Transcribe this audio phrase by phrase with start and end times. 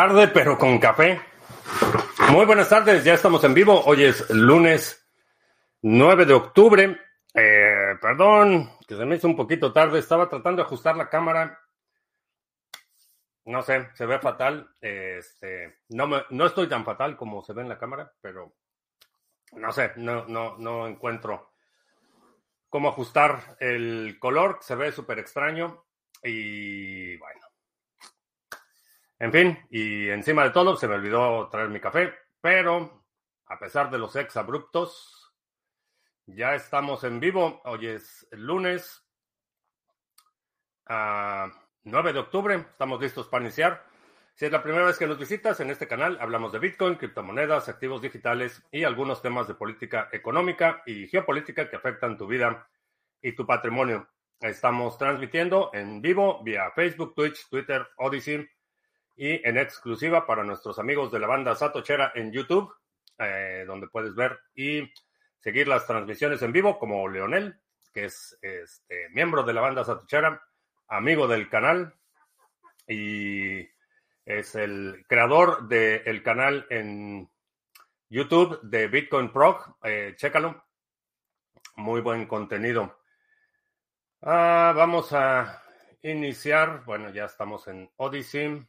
[0.00, 1.20] Tarde, pero con café.
[2.30, 3.82] Muy buenas tardes, ya estamos en vivo.
[3.84, 5.06] Hoy es lunes
[5.82, 6.98] 9 de octubre.
[7.34, 9.98] Eh, perdón, que se me hizo un poquito tarde.
[9.98, 11.60] Estaba tratando de ajustar la cámara.
[13.44, 14.74] No sé, se ve fatal.
[14.80, 18.54] Este, no, me, no estoy tan fatal como se ve en la cámara, pero
[19.52, 21.52] no sé, no, no, no encuentro
[22.70, 24.60] cómo ajustar el color.
[24.62, 25.84] Se ve súper extraño.
[26.22, 27.49] Y bueno.
[29.20, 33.04] En fin, y encima de todo se me olvidó traer mi café, pero
[33.44, 35.30] a pesar de los ex abruptos,
[36.24, 37.60] ya estamos en vivo.
[37.66, 39.06] Hoy es lunes
[40.86, 42.54] a 9 de octubre.
[42.54, 43.84] Estamos listos para iniciar.
[44.34, 47.68] Si es la primera vez que nos visitas en este canal, hablamos de Bitcoin, criptomonedas,
[47.68, 52.70] activos digitales y algunos temas de política económica y geopolítica que afectan tu vida
[53.20, 54.08] y tu patrimonio.
[54.40, 58.48] Estamos transmitiendo en vivo vía Facebook, Twitch, Twitter, Odyssey
[59.20, 62.74] y en exclusiva para nuestros amigos de la banda Satochera en YouTube,
[63.18, 64.90] eh, donde puedes ver y
[65.38, 67.60] seguir las transmisiones en vivo como Leonel,
[67.92, 70.42] que es este, miembro de la banda Satochera,
[70.88, 71.94] amigo del canal
[72.88, 73.60] y
[74.24, 77.30] es el creador del canal en
[78.08, 79.76] YouTube de Bitcoin Prog.
[79.82, 80.64] Eh, chécalo.
[81.76, 82.98] Muy buen contenido.
[84.22, 85.62] Ah, vamos a
[86.00, 86.84] iniciar.
[86.86, 88.66] Bueno, ya estamos en Odyssey.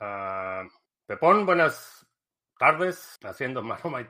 [0.00, 0.68] Uh,
[1.06, 2.06] Pepón, buenas
[2.56, 4.08] tardes, haciendo maroma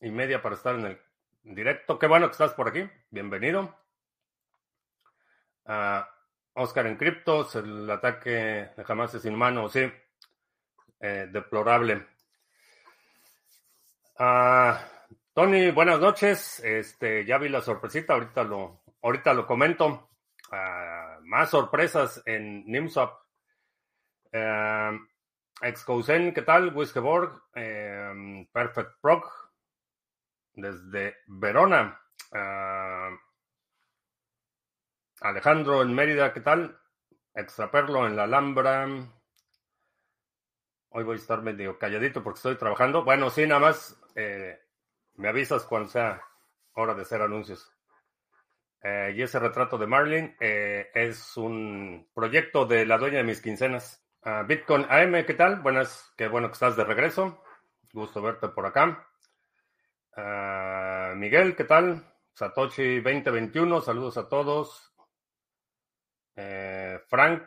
[0.00, 1.00] y media para estar en el
[1.42, 1.98] directo.
[1.98, 3.74] Qué bueno que estás por aquí, bienvenido.
[5.64, 6.02] Uh,
[6.52, 9.90] Oscar en criptos, el ataque de jamás es inhumano, sí,
[11.00, 12.06] eh, deplorable.
[14.18, 14.74] Uh,
[15.32, 16.60] Tony, buenas noches.
[16.60, 20.10] Este, ya vi la sorpresita, ahorita lo, ahorita lo comento.
[21.22, 23.25] más sorpresas en NIMSWAP.
[24.32, 24.98] Eh,
[25.62, 26.74] Excousen, ¿qué tal?
[26.74, 29.24] Wiskeborg, eh, Perfect Prog,
[30.54, 32.00] desde Verona.
[32.32, 33.16] Uh,
[35.20, 36.78] Alejandro en Mérida, ¿qué tal?
[37.34, 38.86] Extraperlo en la Alhambra.
[40.90, 43.04] Hoy voy a estar medio calladito porque estoy trabajando.
[43.04, 44.58] Bueno, sí, nada más eh,
[45.14, 46.22] me avisas cuando sea
[46.74, 47.72] hora de hacer anuncios.
[48.82, 53.40] Eh, y ese retrato de Marlin eh, es un proyecto de la dueña de mis
[53.40, 54.05] quincenas.
[54.26, 55.60] Uh, Bitcoin AM, ¿qué tal?
[55.60, 57.44] Buenas, qué bueno que estás de regreso.
[57.92, 59.06] Gusto verte por acá.
[60.16, 62.04] Uh, Miguel, ¿qué tal?
[62.32, 64.92] Satoshi 2021, saludos a todos.
[66.34, 67.44] Eh, Frank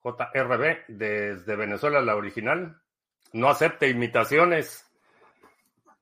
[0.00, 2.80] JRB, desde Venezuela, la original.
[3.32, 4.88] No acepte imitaciones.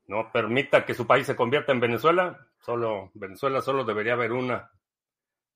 [0.06, 2.46] No permita que su país se convierta en Venezuela.
[2.58, 4.70] Solo Venezuela solo debería haber una.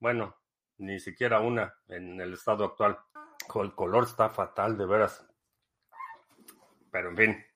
[0.01, 0.39] Bueno,
[0.79, 2.99] ni siquiera una en el estado actual.
[3.55, 5.27] El color está fatal, de veras.
[6.91, 7.47] Pero en fin.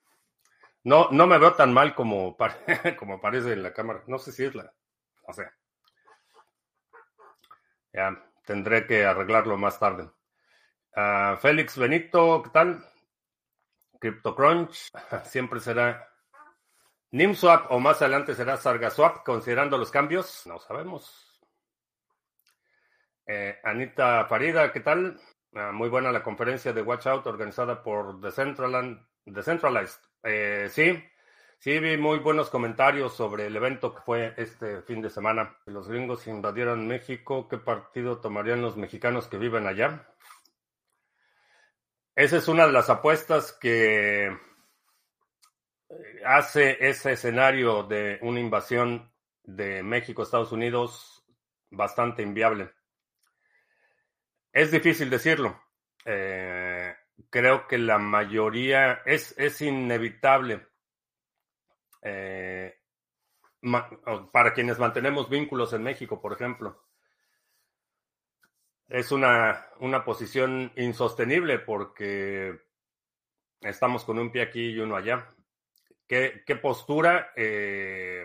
[0.85, 2.37] No, no me veo tan mal como,
[2.99, 4.03] como parece en la cámara.
[4.07, 4.73] No sé si es la.
[5.27, 5.51] No sé.
[7.93, 10.11] Ya, tendré que arreglarlo más tarde.
[10.97, 12.85] Uh, Félix Benito, ¿qué tal?
[14.01, 14.91] CryptoCrunch,
[15.25, 16.09] siempre será
[17.13, 20.47] NIMSWAP o más adelante será SargaSwap, considerando los cambios.
[20.47, 21.41] No sabemos.
[23.27, 25.21] Eh, Anita Farida, ¿qué tal?
[25.53, 30.01] Uh, muy buena la conferencia de Watch Out organizada por Decentralized.
[30.23, 31.03] Eh, sí,
[31.59, 35.57] sí, vi muy buenos comentarios sobre el evento que fue este fin de semana.
[35.65, 40.07] Si los gringos invadieran México, ¿qué partido tomarían los mexicanos que viven allá?
[42.15, 44.37] Esa es una de las apuestas que
[46.25, 49.13] hace ese escenario de una invasión
[49.43, 51.25] de México a Estados Unidos
[51.71, 52.71] bastante inviable.
[54.53, 55.61] Es difícil decirlo.
[56.05, 56.95] Eh,
[57.29, 60.67] creo que la mayoría es, es inevitable.
[62.03, 62.75] Eh,
[64.33, 66.87] para quienes mantenemos vínculos en México, por ejemplo.
[68.89, 72.59] Es una, una posición insostenible porque
[73.61, 75.29] estamos con un pie aquí y uno allá.
[76.09, 77.33] ¿Qué, qué postura?
[77.37, 78.25] Eh,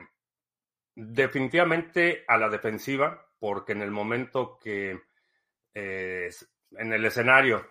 [0.96, 5.00] definitivamente a la defensiva, porque en el momento que
[5.76, 6.30] eh,
[6.72, 7.70] en el escenario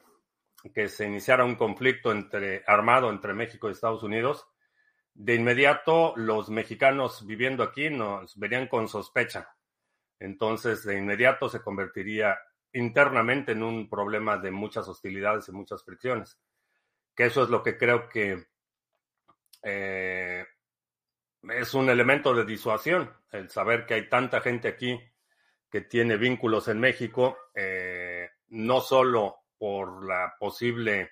[0.73, 4.47] que se iniciara un conflicto entre, armado entre México y Estados Unidos,
[5.15, 9.49] de inmediato los mexicanos viviendo aquí nos verían con sospecha.
[10.19, 12.39] Entonces, de inmediato se convertiría
[12.73, 16.39] internamente en un problema de muchas hostilidades y muchas fricciones.
[17.15, 18.47] Que eso es lo que creo que
[19.63, 20.45] eh,
[21.43, 24.99] es un elemento de disuasión, el saber que hay tanta gente aquí
[25.75, 31.11] que tiene vínculos en México, eh, no solo por la posible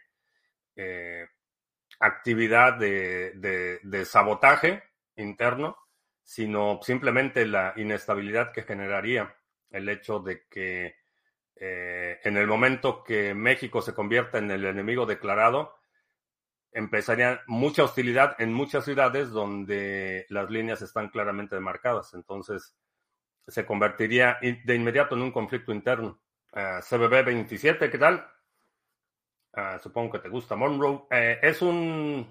[0.77, 1.27] eh,
[1.99, 4.85] actividad de, sabotaje
[5.17, 5.77] interno,
[6.23, 9.37] sino simplemente la inestabilidad que generaría
[9.69, 10.95] el hecho de que
[11.57, 15.75] eh, en el momento que México se convierta en el enemigo declarado,
[16.71, 22.15] empezaría mucha hostilidad en muchas ciudades donde las líneas están claramente demarcadas.
[22.15, 22.77] Entonces,
[23.47, 26.21] se convertiría de inmediato en un conflicto interno.
[26.53, 28.27] Uh, CBB 27, ¿qué tal?
[29.55, 31.07] Uh, supongo que te gusta Monroe.
[31.11, 32.27] Eh, es un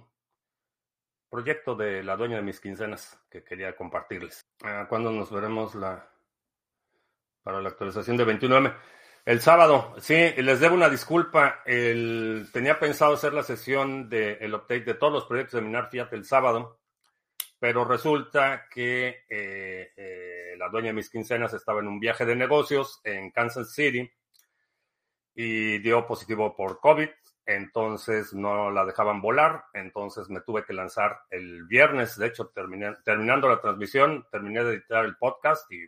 [1.29, 4.45] proyecto de la dueña de mis quincenas que quería compartirles.
[4.63, 6.07] Uh, ¿Cuándo nos veremos la
[7.43, 8.75] para la actualización de 29M?
[9.23, 11.61] El sábado, sí, les debo una disculpa.
[11.65, 16.11] El, tenía pensado hacer la sesión del update de todos los proyectos de Minar Fiat
[16.13, 16.80] el sábado,
[17.61, 22.35] pero resulta que eh, eh, la dueña de mis quincenas estaba en un viaje de
[22.35, 24.11] negocios en Kansas City
[25.35, 27.07] y dio positivo por COVID,
[27.45, 33.47] entonces no la dejaban volar, entonces me tuve que lanzar el viernes, de hecho terminando
[33.47, 35.87] la transmisión, terminé de editar el podcast y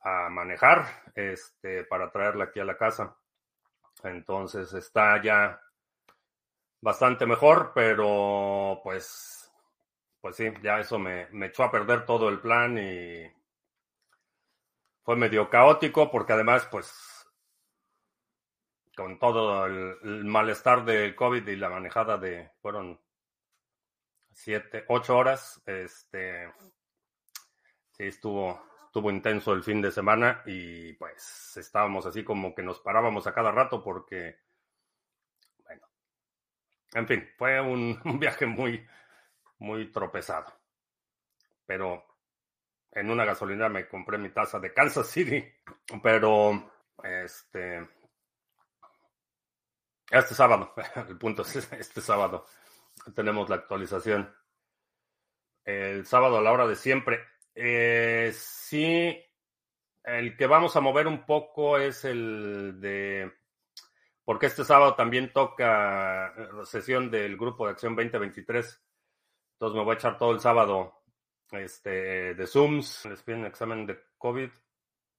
[0.00, 3.16] a manejar este, para traerla aquí a la casa.
[4.02, 5.60] Entonces está ya
[6.80, 9.43] bastante mejor, pero pues,
[10.24, 13.30] pues sí, ya eso me, echó a perder todo el plan y
[15.02, 17.30] fue medio caótico porque además, pues,
[18.96, 22.98] con todo el, malestar del COVID y la manejada de, fueron
[24.32, 26.50] siete, ocho horas, este,
[27.90, 32.80] sí estuvo, estuvo intenso el fin de semana y pues estábamos así como que nos
[32.80, 34.38] parábamos a cada rato porque,
[35.64, 35.86] bueno,
[36.94, 38.86] en fin, fue un, viaje muy,
[39.64, 40.52] muy tropezado.
[41.66, 42.04] Pero
[42.92, 45.44] en una gasolina me compré mi taza de Kansas City,
[46.02, 46.70] pero
[47.02, 47.88] este,
[50.10, 50.72] este sábado,
[51.08, 52.46] el punto es este sábado
[53.14, 54.32] tenemos la actualización.
[55.64, 57.20] El sábado a la hora de siempre.
[57.54, 59.18] Eh, sí,
[60.02, 63.32] el que vamos a mover un poco es el de,
[64.24, 68.82] porque este sábado también toca eh, sesión del Grupo de Acción 2023.
[69.54, 71.02] Entonces me voy a echar todo el sábado
[71.52, 73.06] este, de Zooms.
[73.06, 74.50] Les piden examen de COVID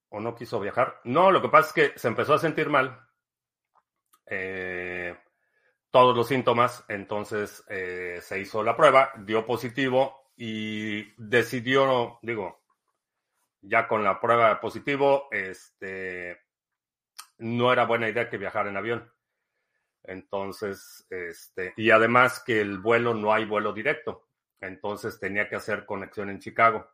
[0.10, 1.02] o no quiso viajar.
[1.04, 3.00] No, lo que pasa es que se empezó a sentir mal.
[4.28, 5.18] Eh,
[5.92, 12.66] todos los síntomas, entonces eh, se hizo la prueba, dio positivo y decidió, digo,
[13.62, 16.42] ya con la prueba positivo, este,
[17.38, 19.15] no era buena idea que viajara en avión.
[20.08, 24.28] Entonces, este, y además que el vuelo no hay vuelo directo.
[24.60, 26.88] Entonces tenía que hacer conexión en Chicago.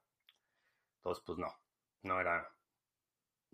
[0.97, 1.47] Entonces, pues no,
[2.03, 2.49] no era,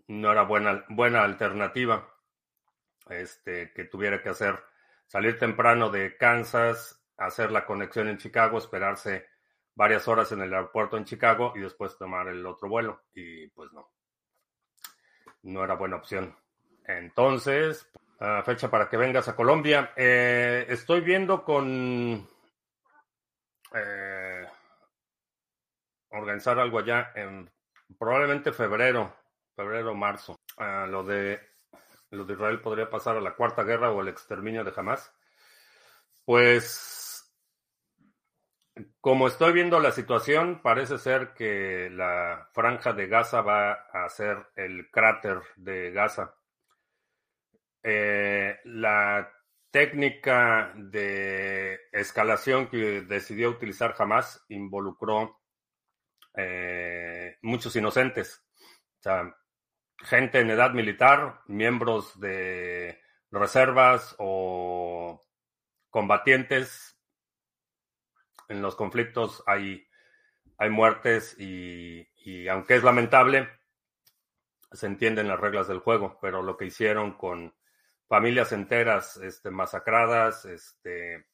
[0.08, 2.08] no era buena, buena alternativa.
[3.10, 4.62] Este, que tuviera que hacer,
[5.06, 9.26] salir temprano de Kansas, hacer la conexión en Chicago, esperarse
[9.74, 13.04] varias horas en el aeropuerto en Chicago y después tomar el otro vuelo.
[13.14, 13.92] Y pues no,
[15.42, 16.36] no era buena opción.
[16.84, 17.90] Entonces,
[18.44, 19.92] fecha para que vengas a Colombia.
[19.96, 22.28] Eh, estoy viendo con
[23.74, 24.46] eh,
[26.10, 27.50] organizar algo allá en
[27.98, 29.14] probablemente febrero,
[29.54, 30.36] febrero, marzo.
[30.56, 31.40] Ah, lo de
[32.10, 35.12] lo de Israel podría pasar a la cuarta guerra o el exterminio de Hamas.
[36.24, 37.08] Pues
[39.00, 44.46] como estoy viendo la situación, parece ser que la franja de Gaza va a ser
[44.56, 46.37] el cráter de Gaza.
[47.82, 49.30] Eh, la
[49.70, 55.40] técnica de escalación que decidió utilizar Hamas involucró
[56.34, 58.44] eh, muchos inocentes.
[58.98, 59.36] O sea,
[59.98, 65.20] gente en edad militar, miembros de reservas o
[65.90, 66.98] combatientes
[68.48, 69.86] en los conflictos hay,
[70.56, 72.06] hay muertes y,
[72.48, 73.48] aunque es lamentable,
[74.72, 77.54] se entienden las reglas del juego, pero lo que hicieron con
[78.08, 81.26] familias enteras este, masacradas, este,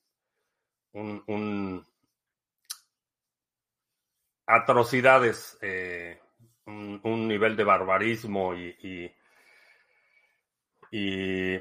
[4.46, 6.20] atrocidades, eh,
[6.66, 9.14] un, nivel de barbarismo y, y,
[10.90, 11.60] y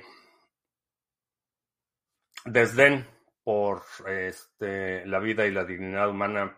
[2.46, 3.08] desdén
[3.44, 6.58] por este, la vida y la dignidad humana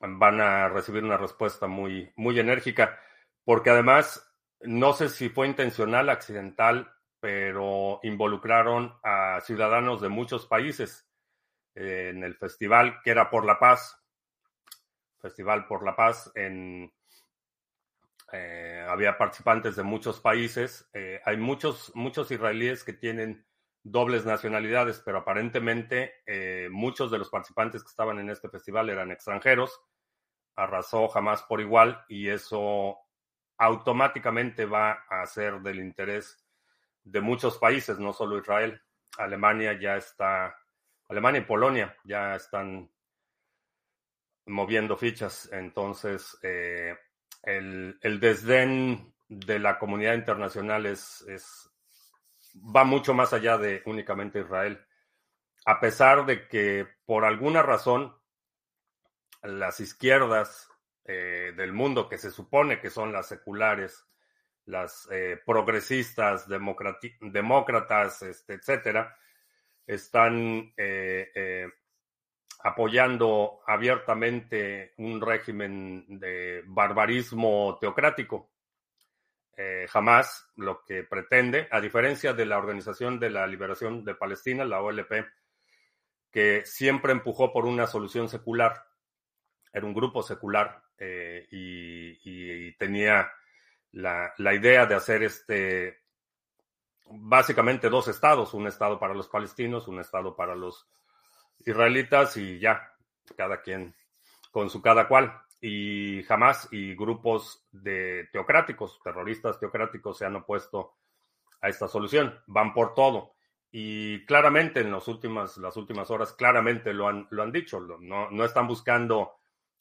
[0.00, 3.00] van a recibir una respuesta muy, muy enérgica,
[3.44, 4.22] porque además,
[4.60, 11.08] no sé si fue intencional, accidental, pero involucraron a ciudadanos de muchos países
[11.74, 14.00] en el festival que era por la paz,
[15.26, 16.30] Festival por la Paz
[18.32, 20.88] Eh, había participantes de muchos países.
[20.92, 23.46] Eh, hay muchos, muchos israelíes que tienen
[23.84, 29.12] dobles nacionalidades, pero aparentemente eh, muchos de los participantes que estaban en este festival eran
[29.12, 29.80] extranjeros.
[30.56, 32.98] Arrasó jamás por igual y eso
[33.58, 36.45] automáticamente va a ser del interés
[37.06, 38.82] de muchos países, no solo Israel.
[39.16, 40.54] Alemania ya está,
[41.08, 42.90] Alemania y Polonia ya están
[44.46, 45.48] moviendo fichas.
[45.52, 46.96] Entonces, eh,
[47.42, 51.70] el, el, desdén de la comunidad internacional es, es,
[52.54, 54.84] va mucho más allá de únicamente Israel.
[55.64, 58.14] A pesar de que por alguna razón
[59.42, 60.68] las izquierdas
[61.04, 64.04] eh, del mundo, que se supone que son las seculares,
[64.66, 69.16] las eh, progresistas, demócratas, este, etcétera,
[69.86, 71.68] están eh, eh,
[72.64, 78.50] apoyando abiertamente un régimen de barbarismo teocrático.
[79.88, 84.82] Jamás lo que pretende, a diferencia de la Organización de la Liberación de Palestina, la
[84.82, 85.24] OLP,
[86.30, 88.84] que siempre empujó por una solución secular,
[89.72, 90.82] era un grupo secular
[91.50, 93.32] y, tenía
[93.96, 96.02] la, la, idea de hacer este
[97.06, 100.86] básicamente dos estados, un estado para los palestinos, un estado para los
[101.64, 102.92] israelitas y ya,
[103.36, 103.94] cada quien
[104.50, 105.40] con su cada cual.
[105.62, 110.96] Y jamás y grupos de teocráticos, terroristas teocráticos se han opuesto
[111.62, 112.38] a esta solución.
[112.46, 113.32] Van por todo.
[113.72, 117.80] Y claramente en las últimas, las últimas horas, claramente lo han, lo han dicho.
[117.80, 119.36] No, no están buscando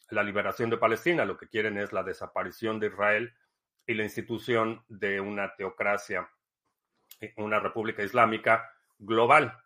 [0.09, 3.33] la liberación de Palestina, lo que quieren es la desaparición de Israel
[3.87, 6.29] y la institución de una teocracia,
[7.37, 9.61] una república islámica global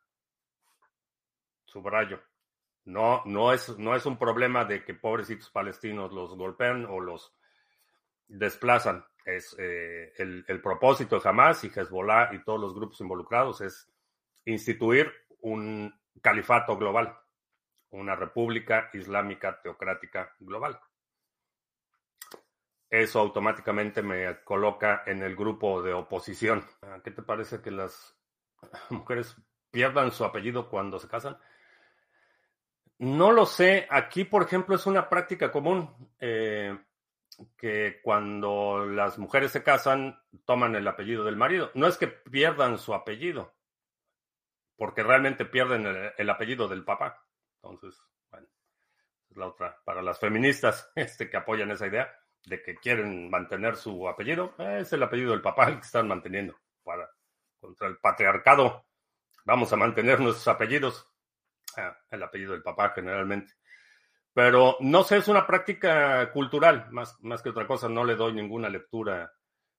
[1.65, 2.21] subrayo.
[2.85, 7.35] No, no es, no es un problema de que pobrecitos palestinos los golpean o los
[8.27, 9.05] desplazan.
[9.25, 13.91] Es eh, el, el, propósito de Hamas y Hezbollah y todos los grupos involucrados es
[14.45, 17.15] instituir un califato global,
[17.91, 20.79] una república islámica teocrática global.
[22.89, 26.65] Eso automáticamente me coloca en el grupo de oposición.
[27.03, 28.17] ¿Qué te parece que las
[28.89, 29.35] mujeres
[29.69, 31.37] pierdan su apellido cuando se casan?
[32.97, 33.87] No lo sé.
[33.91, 36.77] Aquí, por ejemplo, es una práctica común eh,
[37.55, 41.69] que cuando las mujeres se casan, toman el apellido del marido.
[41.75, 43.53] No es que pierdan su apellido,
[44.75, 47.23] porque realmente pierden el, el apellido del papá.
[47.61, 48.47] Entonces, bueno,
[49.29, 49.79] es la otra.
[49.85, 52.11] Para las feministas este, que apoyan esa idea
[52.45, 56.55] de que quieren mantener su apellido, es el apellido del papá el que están manteniendo.
[56.83, 57.09] Para,
[57.59, 58.85] contra el patriarcado,
[59.45, 61.09] vamos a mantener nuestros apellidos
[62.09, 63.53] el apellido del papá generalmente.
[64.33, 67.89] Pero no sé, es una práctica cultural, más, más que otra cosa.
[67.89, 69.31] No le doy ninguna lectura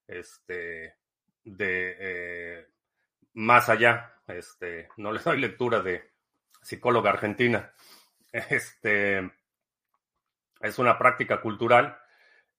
[0.06, 0.96] este,
[1.44, 2.66] de eh,
[3.34, 4.14] más allá.
[4.26, 6.12] Este, no le doy lectura de
[6.62, 7.72] psicóloga argentina.
[8.32, 9.28] Este,
[10.60, 11.98] es una práctica cultural.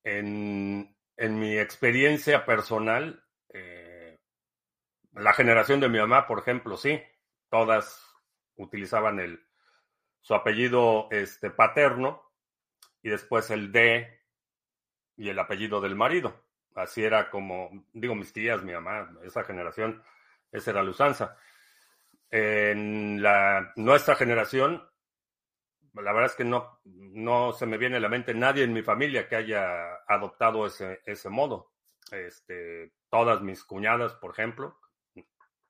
[0.04, 4.18] En, en mi experiencia personal, eh,
[5.14, 7.02] la generación de mi mamá, por ejemplo, sí,
[7.50, 8.02] todas
[8.56, 9.46] utilizaban el,
[10.22, 12.24] su apellido este, paterno
[13.02, 14.22] y después el de
[15.18, 16.46] y el apellido del marido.
[16.76, 20.02] Así era como, digo, mis tías, mi mamá, esa generación,
[20.52, 21.38] esa era la usanza.
[22.30, 24.90] En la, nuestra generación,
[25.94, 28.82] la verdad es que no, no se me viene a la mente nadie en mi
[28.82, 31.72] familia que haya adoptado ese, ese modo.
[32.12, 34.80] Este, todas mis cuñadas, por ejemplo,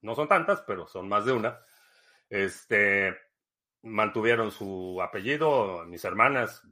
[0.01, 1.59] no son tantas, pero son más de una,
[2.29, 3.17] este,
[3.83, 6.67] mantuvieron su apellido, mis hermanas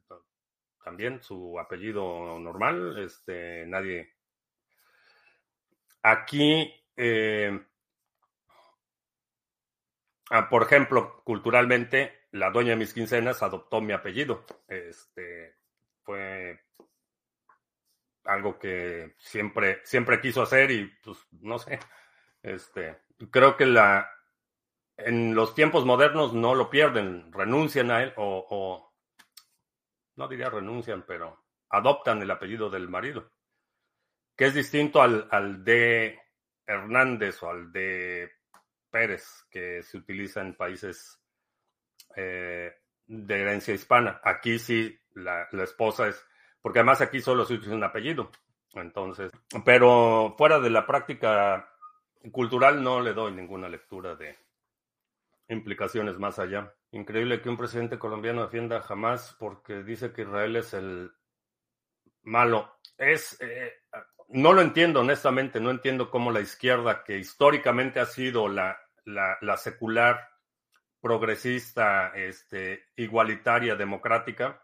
[0.83, 4.15] también, su apellido normal, este, nadie.
[6.01, 7.59] Aquí, eh,
[10.31, 14.45] ah, por ejemplo, culturalmente, la dueña de mis quincenas adoptó mi apellido.
[14.67, 15.55] Este,
[16.03, 16.59] fue
[18.25, 21.79] algo que siempre, siempre quiso hacer y pues no sé.
[22.41, 24.09] Este, creo que la,
[24.97, 28.93] en los tiempos modernos no lo pierden, renuncian a él o, o,
[30.15, 33.31] no diría renuncian, pero adoptan el apellido del marido,
[34.35, 36.19] que es distinto al, al de
[36.65, 38.31] Hernández o al de
[38.89, 41.19] Pérez, que se utiliza en países
[42.19, 42.73] eh,
[43.07, 44.19] de herencia hispana.
[44.23, 46.25] Aquí sí, la, esposa es,
[46.61, 48.31] porque además aquí solo se utiliza un apellido.
[48.73, 49.31] Entonces,
[49.65, 51.69] pero fuera de la práctica
[52.31, 54.37] cultural no le doy ninguna lectura de,
[55.49, 56.73] implicaciones más allá.
[56.91, 61.11] Increíble que un presidente colombiano defienda jamás porque dice que Israel es el
[62.23, 62.79] malo.
[62.97, 63.73] Es, eh,
[64.29, 69.57] no lo entiendo, honestamente, no entiendo cómo la izquierda, que históricamente ha sido la, la,
[69.57, 70.28] secular,
[71.01, 74.63] progresista, este, igualitaria, democrática,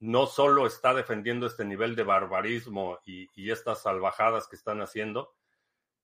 [0.00, 5.34] no solo está defendiendo este nivel de barbarismo y, estas salvajadas que están haciendo,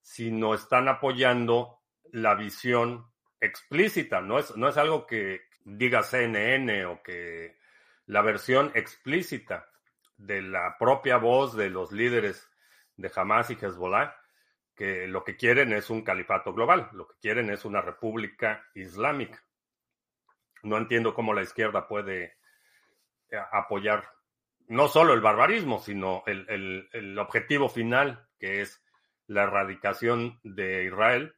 [0.02, 1.80] sino están apoyando
[2.12, 3.10] la visión
[3.40, 4.20] explícita.
[4.20, 7.56] No es, no es algo que diga CNN o que
[8.06, 9.68] la versión explícita
[10.16, 12.48] de la propia voz de los líderes
[12.96, 14.14] de Hamas y Hezbollah,
[14.76, 19.42] que lo que quieren es un califato global, lo que quieren es una república islámica.
[20.62, 22.36] No entiendo cómo la izquierda puede
[23.30, 24.04] eh, apoyar
[24.68, 28.82] no solo el barbarismo, sino el, el objetivo final, que es
[29.26, 31.36] la erradicación de Israel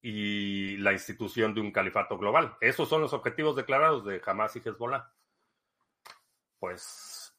[0.00, 2.56] y la institución de un califato global.
[2.60, 5.10] Esos son los objetivos declarados de Hamas y Hezbollah.
[6.58, 7.34] Pues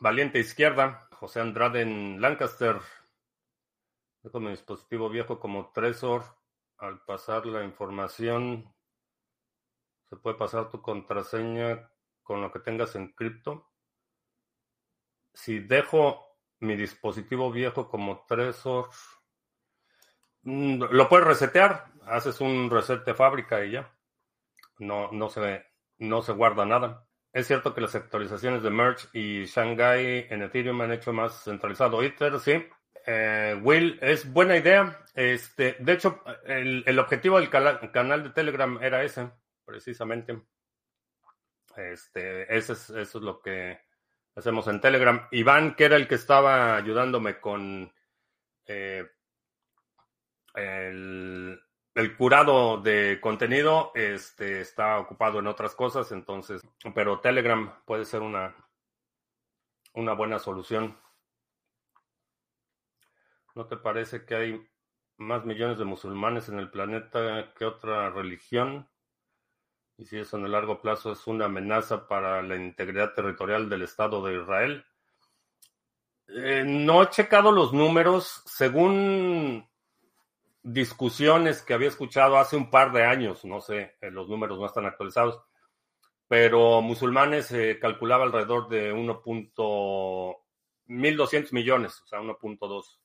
[0.00, 2.76] valiente izquierda, José Andrade en Lancaster.
[4.26, 6.24] Dejo mi dispositivo viejo como Tresor.
[6.78, 8.74] Al pasar la información,
[10.10, 11.90] se puede pasar tu contraseña
[12.22, 13.70] con lo que tengas en cripto.
[15.32, 16.26] Si dejo
[16.58, 18.88] mi dispositivo viejo como Tresor,
[20.46, 23.92] Mm, lo puedes resetear, haces un reset de fábrica y ya.
[24.78, 25.64] No, no, se,
[25.98, 27.04] no se guarda nada.
[27.32, 32.00] Es cierto que las actualizaciones de Merge y Shanghai en Ethereum han hecho más centralizado
[32.00, 32.64] Ether, sí.
[33.06, 35.00] Eh, Will, es buena idea.
[35.14, 39.30] Este, de hecho, el, objetivo del canal de Telegram era ese,
[39.64, 40.42] precisamente.
[41.76, 43.78] Este, ese es, eso es lo que
[44.34, 45.28] hacemos en Telegram.
[45.30, 47.92] Iván, que era el que estaba ayudándome con
[48.66, 49.08] eh,
[50.54, 51.60] el,
[52.18, 56.62] curado de contenido este, está ocupado en otras cosas, entonces,
[56.94, 58.54] pero Telegram puede ser una,
[59.94, 60.98] una buena solución.
[63.56, 64.60] ¿No te parece que hay
[65.16, 68.86] más millones de musulmanes en el planeta que otra religión?
[69.96, 73.80] Y si eso en el largo plazo es una amenaza para la integridad territorial del
[73.80, 74.84] Estado de Israel.
[76.28, 78.42] Eh, no he checado los números.
[78.44, 79.66] Según
[80.62, 84.66] discusiones que había escuchado hace un par de años, no sé, eh, los números no
[84.66, 85.40] están actualizados,
[86.28, 92.98] pero musulmanes se calculaba alrededor de 1.1200 millones, o sea, 1.2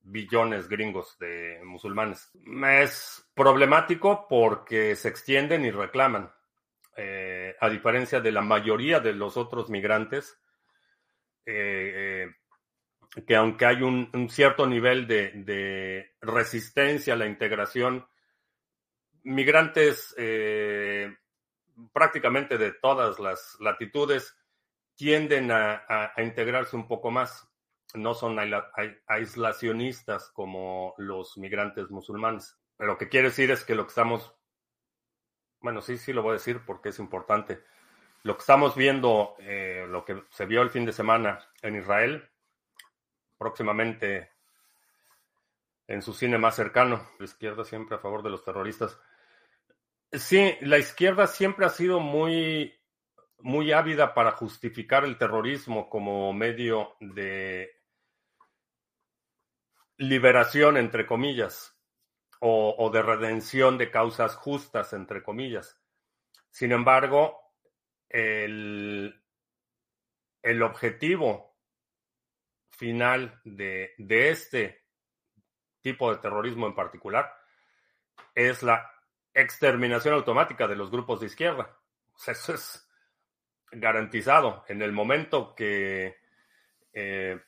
[0.00, 2.30] billones gringos de musulmanes.
[2.66, 6.32] Es problemático porque se extienden y reclaman,
[6.96, 10.38] eh, a diferencia de la mayoría de los otros migrantes.
[11.46, 12.26] Eh,
[13.26, 18.06] que aunque hay un, cierto nivel de, resistencia a la integración,
[19.22, 21.16] migrantes eh,
[21.92, 24.36] prácticamente de todas las latitudes
[24.94, 27.47] tienden a, integrarse un poco más.
[27.94, 28.38] No son
[29.06, 32.58] aislacionistas como los migrantes musulmanes.
[32.76, 34.34] Pero lo que quiere decir es que lo que estamos,
[35.60, 37.62] bueno, sí, sí lo voy a decir porque es importante.
[38.22, 42.28] Lo que estamos viendo, eh, lo que se vio el fin de semana en Israel,
[43.38, 44.32] próximamente
[45.86, 47.08] en su cine más cercano.
[47.18, 49.00] La izquierda siempre a favor de los terroristas.
[50.12, 52.78] Sí, la izquierda siempre ha sido muy,
[53.38, 57.77] muy ávida para justificar el terrorismo como medio de
[59.98, 61.76] liberación, entre comillas,
[62.40, 65.80] o, de redención de causas justas, entre comillas.
[66.50, 67.36] Sin embargo,
[68.08, 69.20] el,
[70.42, 71.56] el objetivo
[72.70, 74.84] final de, este
[75.80, 77.34] tipo de terrorismo en particular
[78.34, 78.88] es la
[79.34, 81.76] exterminación automática de los grupos de izquierda.
[82.26, 82.88] eso es
[83.72, 84.64] garantizado.
[84.68, 86.18] En el momento que
[86.92, 87.40] eh,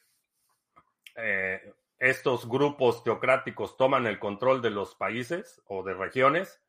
[1.14, 6.60] eh, estos grupos teocráticos toman el control de los países o de regiones,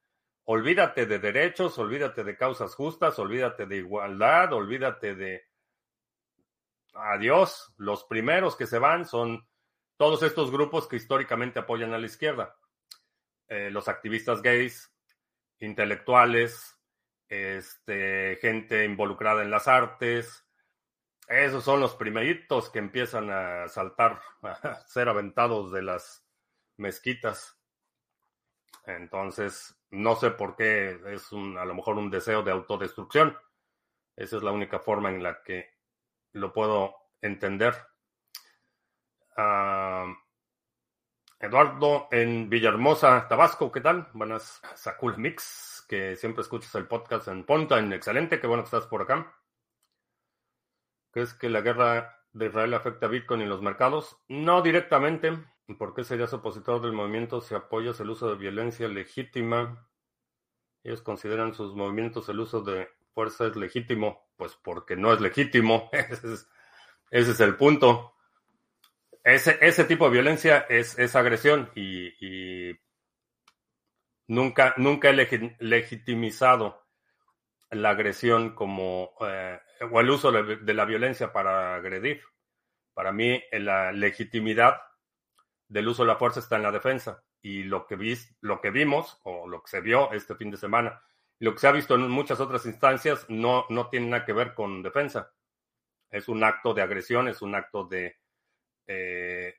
[0.44, 5.50] olvídate de derechos, olvídate de causas justas, olvídate de igualdad, olvídate de
[6.94, 7.74] adiós.
[7.78, 9.48] Los primeros que se van son
[9.96, 12.58] todos estos grupos que históricamente apoyan a la izquierda.
[13.48, 14.94] Eh, los activistas gays,
[15.60, 16.78] intelectuales,
[17.30, 20.46] este, gente involucrada en las artes.
[21.32, 26.28] Esos son los primeritos que empiezan a saltar, a ser aventados de las
[26.76, 27.58] mezquitas.
[28.86, 33.38] Entonces, no sé por qué es un, a lo mejor un deseo de autodestrucción.
[34.18, 35.70] Esa es la única forma en la que
[36.34, 37.76] lo puedo entender.
[39.38, 40.14] Ah,
[41.40, 44.10] Eduardo en Villahermosa, Tabasco, ¿qué tal?
[44.14, 48.68] Buenas, Sakul Mix, que siempre escuchas el podcast en Ponta, en excelente, qué bueno que
[48.68, 49.41] estás por acá.
[51.12, 54.18] ¿Crees que la guerra de Israel afecta a Bitcoin y los mercados?
[54.30, 55.38] No directamente.
[55.78, 59.88] ¿Por qué serías opositor del movimiento si apoyas el uso de violencia legítima?
[60.84, 64.30] Ellos consideran sus movimientos el uso de fuerza es legítimo.
[64.38, 65.90] Pues porque no es legítimo.
[65.92, 66.46] ese,
[67.12, 68.16] es, el punto.
[69.24, 72.72] Ese, tipo de violencia es, es agresión y,
[74.28, 76.81] nunca, nunca he legitimizado
[77.72, 82.22] la agresión como eh, o el uso de la violencia para agredir.
[82.94, 84.82] Para mí, la legitimidad
[85.68, 87.24] del uso de la fuerza está en la defensa.
[87.42, 87.98] Y lo que,
[88.42, 91.02] lo que vimos, o lo que se vio este fin de semana,
[91.40, 94.54] lo que se ha visto en muchas otras instancias, no, no tiene nada que ver
[94.54, 95.32] con defensa.
[96.10, 98.20] Es un acto de agresión, es un acto de
[98.86, 99.56] eh,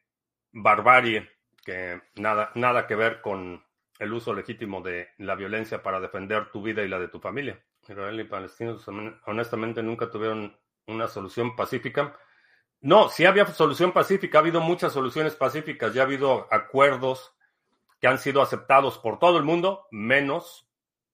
[0.53, 1.29] barbarie,
[1.65, 3.65] que nada, nada que ver con
[3.99, 7.61] el uso legítimo de la violencia para defender tu vida y la de tu familia.
[7.89, 8.87] Israel y palestinos
[9.27, 12.17] honestamente nunca tuvieron una solución pacífica.
[12.81, 17.35] No, sí había solución pacífica, ha habido muchas soluciones pacíficas, ya ha habido acuerdos
[18.01, 20.69] que han sido aceptados por todo el mundo, menos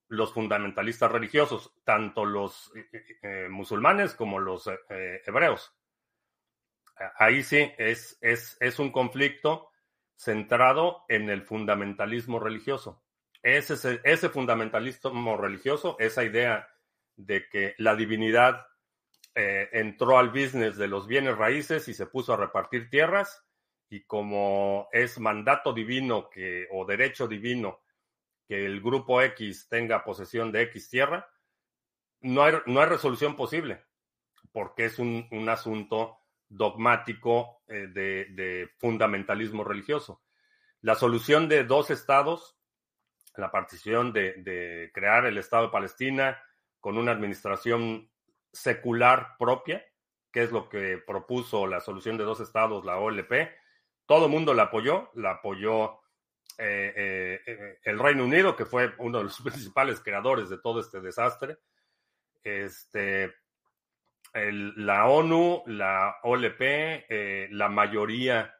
[0.08, 4.70] los fundamentalistas religiosos, tanto los eh, eh, eh, musulmanes como los
[5.26, 5.74] hebreos.
[7.16, 9.70] Ahí sí es, es, es un conflicto
[10.16, 13.02] centrado en el fundamentalismo religioso.
[13.42, 16.68] Ese, ese fundamentalismo religioso, esa idea
[17.16, 18.66] de que la divinidad
[19.34, 23.44] eh, entró al business de los bienes raíces y se puso a repartir tierras,
[23.88, 27.80] y como es mandato divino que, o derecho divino
[28.46, 31.28] que el grupo X tenga posesión de X tierra,
[32.20, 33.84] no hay, no hay resolución posible,
[34.52, 40.22] porque es un, asunto dogmático eh, de, de fundamentalismo religioso.
[40.80, 42.57] La solución de dos estados
[43.36, 46.42] la partición de, crear el Estado de Palestina
[46.80, 48.10] con una administración
[48.52, 49.84] secular propia,
[50.32, 53.50] que es lo que propuso la solución de dos estados, la OLP.
[54.06, 56.00] Todo el mundo la apoyó, la apoyó
[56.58, 60.80] eh, eh, eh, el Reino Unido, que fue uno de los principales creadores de todo
[60.80, 61.58] este desastre.
[62.42, 63.34] Este,
[64.32, 68.57] la ONU, la OLP, la mayoría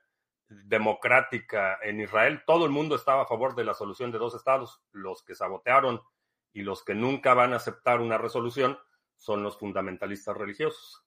[0.49, 4.83] democrática en Israel, todo el mundo estaba a favor de la solución de dos estados.
[4.93, 6.01] Los que sabotearon
[6.53, 8.79] y los que nunca van a aceptar una resolución
[9.17, 11.05] son los fundamentalistas religiosos,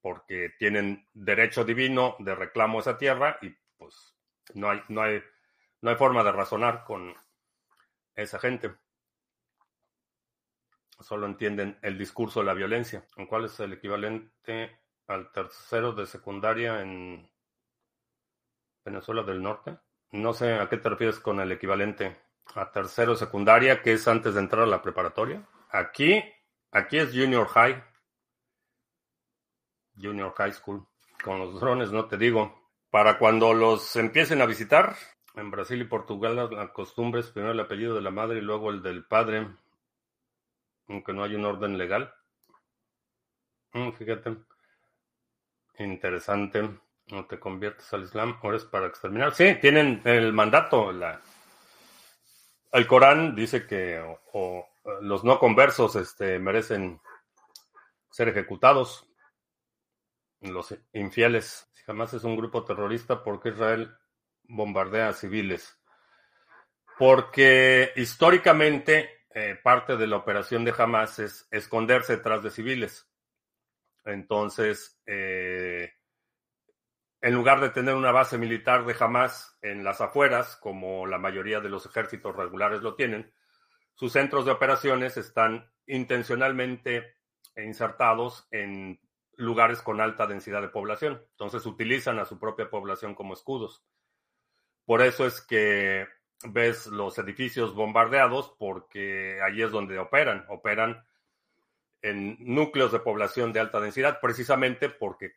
[0.00, 4.16] porque tienen derecho divino de reclamo a esa tierra y pues
[4.54, 5.22] no hay, no hay,
[5.80, 7.14] no hay forma de razonar con
[8.14, 8.74] esa gente.
[10.98, 13.06] Solo entienden el discurso de la violencia.
[13.28, 17.30] ¿Cuál es el equivalente al tercero de secundaria en
[18.86, 19.76] Venezuela del Norte.
[20.12, 22.16] No sé a qué te refieres con el equivalente
[22.54, 25.44] a tercero secundaria, que es antes de entrar a la preparatoria.
[25.70, 26.22] Aquí,
[26.70, 27.82] aquí es Junior High.
[30.00, 30.86] Junior High School.
[31.22, 32.70] Con los drones, no te digo.
[32.90, 34.94] Para cuando los empiecen a visitar,
[35.34, 38.70] en Brasil y Portugal la costumbre es primero el apellido de la madre y luego
[38.70, 39.48] el del padre,
[40.88, 42.14] aunque no hay un orden legal.
[43.72, 44.36] Mm, fíjate.
[45.78, 49.34] Interesante no te conviertes al Islam, o para exterminar.
[49.34, 50.90] Sí, tienen el mandato.
[52.72, 54.02] El Corán dice que
[55.00, 57.00] los no conversos este, merecen
[58.10, 59.06] ser ejecutados.
[60.40, 61.70] Los infieles.
[61.72, 63.96] Si jamás es un grupo terrorista, ¿por qué Israel
[64.44, 65.78] bombardea a civiles?
[66.98, 73.08] Porque históricamente eh, parte de la operación de Hamas es esconderse detrás de civiles.
[74.04, 75.92] Entonces, eh,
[77.20, 81.60] en lugar de tener una base militar de Hamas en las afueras, como la mayoría
[81.60, 83.32] de los ejércitos regulares lo tienen,
[83.94, 87.16] sus centros de operaciones están intencionalmente
[87.56, 89.00] insertados en
[89.36, 91.22] lugares con alta densidad de población.
[91.32, 93.84] Entonces utilizan a su propia población como escudos.
[94.84, 96.06] Por eso es que
[96.44, 100.44] ves los edificios bombardeados porque allí es donde operan.
[100.48, 101.04] Operan
[102.02, 105.32] en núcleos de población de alta densidad, precisamente porque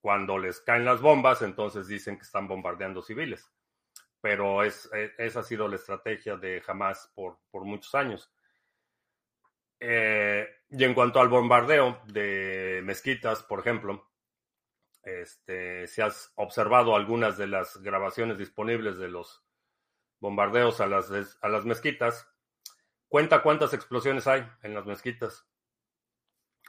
[0.00, 3.50] cuando les caen las bombas, entonces dicen que están bombardeando civiles.
[4.20, 8.32] Pero es, e, esa ha sido la estrategia de Hamas por, muchos años.
[9.80, 14.10] Eh, y en cuanto al bombardeo de mezquitas, por ejemplo,
[15.02, 19.44] este, si has observado algunas de las grabaciones disponibles de los
[20.18, 22.28] bombardeos a las mezquitas,
[23.08, 25.46] cuenta cuántas explosiones hay en las mezquitas.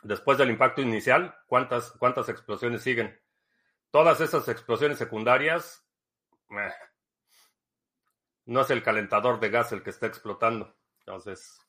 [0.03, 3.19] Después del impacto inicial, ¿cuántas, cuántas explosiones siguen?
[3.91, 5.86] todas esas explosiones secundarias,
[8.45, 10.75] no es el calentador de gas el que está explotando.
[10.99, 11.60] Entonces,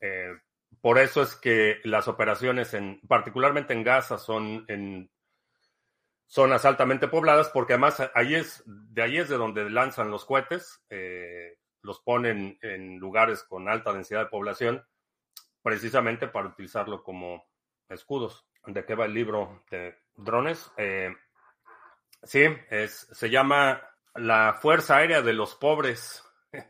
[0.00, 0.32] eh,
[0.80, 5.10] por eso es que las operaciones, en, particularmente en Gaza, son en
[6.26, 11.58] zonas altamente pobladas, porque además es, de ahí es de donde lanzan los cohetes, eh,
[11.82, 14.86] los ponen en lugares con alta densidad de población,
[15.62, 17.44] precisamente para utilizarlo como
[17.88, 18.46] escudos.
[18.66, 20.70] ¿De qué va el libro de drones?
[20.76, 21.14] Eh,
[22.22, 23.82] sí, es, se llama
[24.14, 26.24] La Fuerza Aérea de los Pobres.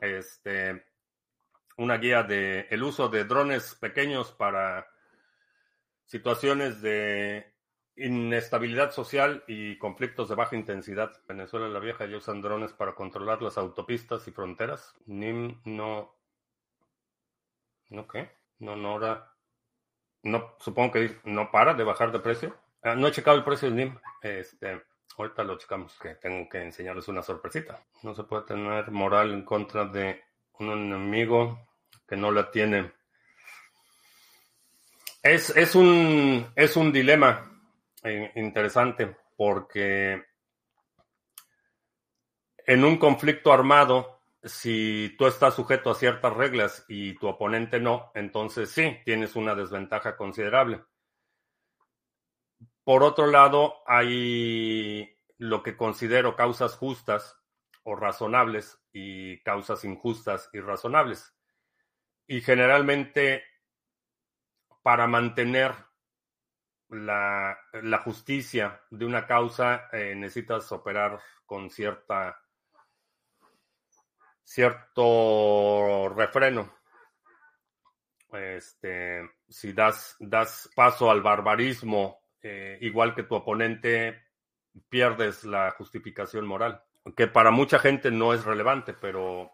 [0.00, 0.84] Este,
[1.76, 4.86] una guía de el uso de drones pequeños para
[6.04, 7.52] situaciones de
[7.96, 11.12] inestabilidad social y conflictos de baja intensidad.
[11.26, 14.94] Venezuela la Vieja ya usan drones para controlar las autopistas y fronteras.
[15.06, 16.17] NIM no.
[17.90, 18.30] ¿No qué?
[18.58, 19.32] No, no, ahora.
[20.22, 22.56] No, supongo que no para de bajar de precio.
[22.82, 23.98] Ah, no he checado el precio del NIM.
[24.22, 24.82] Este,
[25.16, 27.80] ahorita lo checamos, que tengo que enseñarles una sorpresita.
[28.02, 30.22] No se puede tener moral en contra de
[30.58, 31.68] un enemigo
[32.06, 32.92] que no la tiene.
[35.22, 37.50] Es, es, un, es un dilema
[38.02, 40.24] eh, interesante porque
[42.66, 44.17] en un conflicto armado,
[44.48, 49.54] si tú estás sujeto a ciertas reglas y tu oponente no, entonces sí, tienes una
[49.54, 50.82] desventaja considerable.
[52.84, 57.38] Por otro lado, hay lo que considero causas justas
[57.82, 61.34] o razonables y causas injustas y razonables.
[62.26, 63.44] Y generalmente
[64.82, 65.74] para mantener
[66.88, 67.58] la,
[68.04, 72.42] justicia de una causa eh, necesitas operar con cierta
[74.48, 76.74] cierto refreno.
[78.32, 84.26] Este, si das, das paso al barbarismo, eh, igual que tu oponente,
[84.88, 86.82] pierdes la justificación moral,
[87.14, 89.52] que para mucha gente no es relevante, pero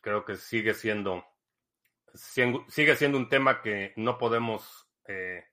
[0.00, 1.24] creo que sigue siendo,
[2.14, 5.44] sigue siendo un tema que no podemos eh,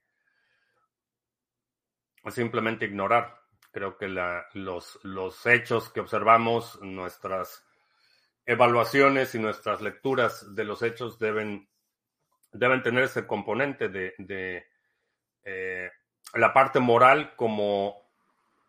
[2.28, 3.40] simplemente ignorar.
[3.72, 7.69] Creo que la, los, los hechos que observamos, nuestras
[8.50, 11.70] evaluaciones y nuestras lecturas de los hechos deben,
[12.52, 14.66] deben tener ese componente de,
[15.44, 15.92] eh,
[16.34, 18.10] la parte moral como,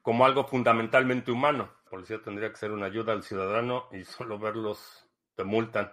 [0.02, 1.72] como algo fundamentalmente humano.
[1.84, 5.90] La policía tendría que ser una ayuda al ciudadano y solo verlos te multan.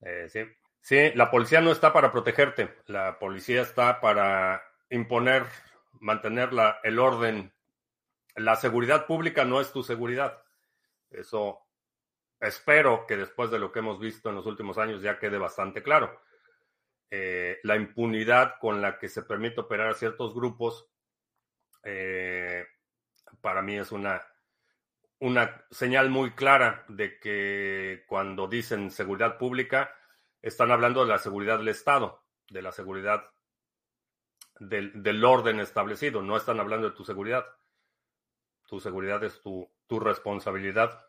[0.00, 0.44] Eh, sí.
[0.80, 5.44] sí, la policía no está para protegerte, la policía está para imponer,
[5.98, 7.52] mantener la, el orden.
[8.36, 10.40] La seguridad pública no es tu seguridad.
[11.10, 11.67] Eso
[12.40, 15.82] espero que después de lo que hemos visto en los últimos años ya quede bastante
[15.82, 16.20] claro.
[17.10, 20.88] Eh, la impunidad con la que se permite operar a ciertos grupos,
[21.84, 22.66] eh,
[23.40, 24.22] para mí es una
[25.20, 29.94] una señal muy clara de que cuando dicen seguridad pública,
[30.42, 33.24] están hablando de la seguridad del Estado, de la seguridad
[34.60, 37.46] del, orden establecido, no están hablando de tu seguridad.
[38.66, 41.07] Tu seguridad es tu, tu responsabilidad.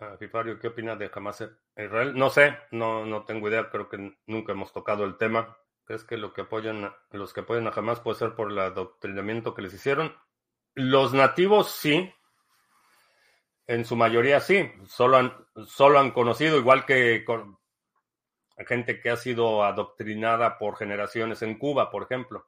[0.00, 1.44] Uh, ¿qué opina de Hamas
[1.76, 2.16] Israel?
[2.16, 5.56] No sé, no, no tengo idea, creo que nunca hemos tocado el tema.
[5.84, 9.62] ¿Crees que que apoyan, los que apoyan a Hamas puede ser por el adoctrinamiento que
[9.62, 10.14] les hicieron?
[10.74, 12.12] Los nativos sí,
[13.66, 15.32] en su mayoría sí, solo han,
[15.66, 17.24] solo han conocido, igual que
[18.66, 22.46] gente que ha sido adoctrinada por generaciones en Cuba, por ejemplo,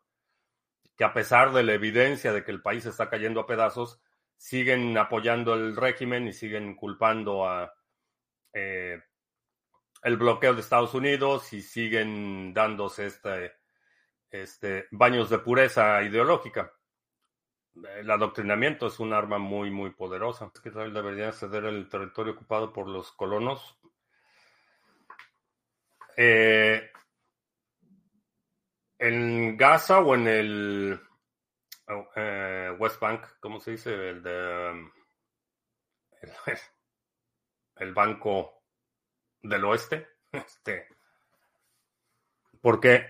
[0.96, 4.00] que a pesar de la evidencia de que el país está cayendo a pedazos,
[4.40, 7.72] siguen apoyando el régimen y siguen culpando a
[8.54, 8.98] eh,
[10.02, 13.52] el bloqueo de Estados Unidos y siguen dándose este,
[14.30, 16.72] este baños de pureza ideológica
[17.96, 20.50] el adoctrinamiento es un arma muy, muy poderosa.
[20.62, 23.78] Que Israel debería ceder el territorio ocupado por los colonos.
[26.16, 26.90] Eh,
[28.98, 31.00] en Gaza o en el
[32.16, 33.92] eh, West Bank, ¿cómo se dice?
[34.10, 34.90] El de
[37.76, 38.62] el, Banco
[39.42, 40.08] del Oeste.
[40.32, 40.86] Este,
[42.60, 43.04] porque,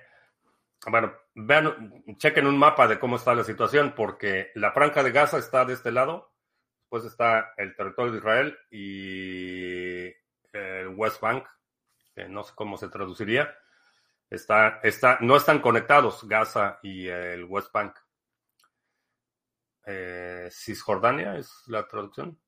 [0.86, 5.36] bueno, vean, chequen un mapa de cómo está la situación, porque la franja de Gaza
[5.36, 6.32] está de este lado,
[6.78, 10.06] después está el territorio de Israel y
[10.56, 11.46] el West Bank,
[12.28, 13.54] no sé cómo se traduciría.
[14.30, 17.98] Está, está, no están conectados Gaza y el West Bank.
[19.86, 22.40] Eh, Cisjordania es la traducción.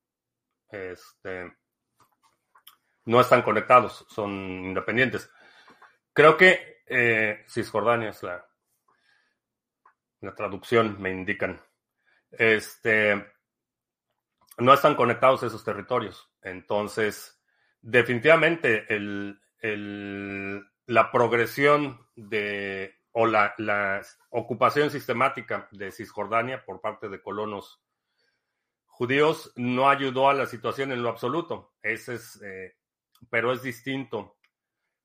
[0.69, 1.55] Este,
[3.05, 5.29] no están conectados, son independientes.
[6.13, 8.45] Creo que eh, Cisjordania es la,
[10.21, 11.61] la traducción me indican.
[12.31, 13.33] Este,
[14.57, 16.31] no están conectados esos territorios.
[16.41, 17.41] Entonces,
[17.81, 19.39] definitivamente el,
[20.85, 27.81] la progresión de o la, ocupación sistemática de Cisjordania por parte de colonos
[28.85, 31.73] judíos no ayudó a la situación en lo absoluto.
[31.81, 32.75] Ese es, eh,
[33.29, 34.37] pero es distinto,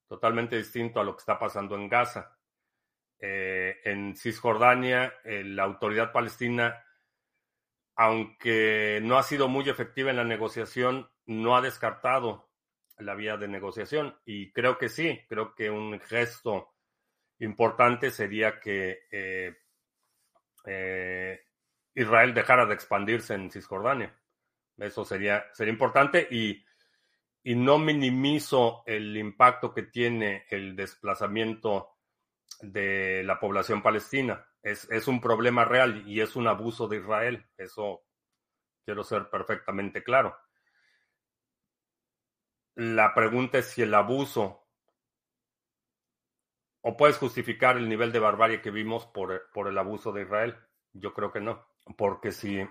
[0.07, 2.35] totalmente distinto a lo que está pasando en Gaza.
[3.21, 6.83] Eh, en Cisjordania, eh, la autoridad palestina,
[7.95, 12.49] aunque no ha sido muy efectiva en la negociación, no ha descartado
[12.97, 14.19] la vía de negociación.
[14.25, 16.73] Y creo que sí, creo que un gesto
[17.41, 19.57] importante sería que eh,
[20.67, 21.41] eh,
[21.95, 24.15] Israel dejara de expandirse en Cisjordania.
[24.77, 26.65] Eso sería, sería importante y,
[27.43, 31.97] y, no minimizo el impacto que tiene el desplazamiento
[32.61, 34.47] de la población palestina.
[34.63, 37.47] Es, es un problema real y es un abuso de Israel.
[37.57, 38.05] Eso
[38.85, 40.37] quiero ser perfectamente claro.
[42.77, 44.68] La pregunta es si el abuso
[46.89, 50.57] o puedes justificar el nivel de barbarie que vimos por, por el abuso de Israel.
[50.95, 51.67] Yo creo que no,
[51.99, 52.67] porque si,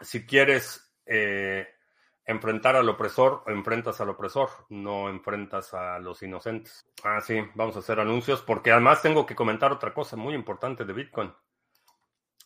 [0.00, 1.68] si quieres eh,
[2.24, 6.84] enfrentar al opresor, enfrentas al opresor, no enfrentas a los inocentes.
[7.04, 10.84] Ah, sí, vamos a hacer anuncios, porque además tengo que comentar otra cosa muy importante
[10.84, 11.32] de Bitcoin.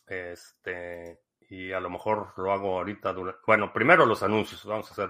[0.05, 3.15] Este, y a lo mejor lo hago ahorita.
[3.47, 5.09] Bueno, primero los anuncios, vamos a hacer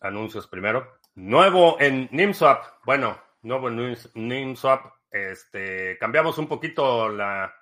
[0.00, 0.98] anuncios primero.
[1.14, 2.64] Nuevo en NIMSWAP.
[2.84, 7.54] Bueno, nuevo NIMSWAP, este, cambiamos un poquito la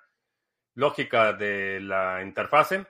[0.75, 2.85] lógica de la interfase.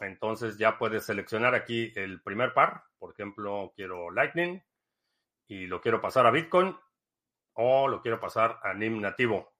[0.00, 2.84] Entonces ya puedes seleccionar aquí el primer par.
[2.98, 4.62] Por ejemplo, quiero Lightning
[5.46, 6.76] y lo quiero pasar a Bitcoin
[7.54, 9.54] o lo quiero pasar a NIM nativo.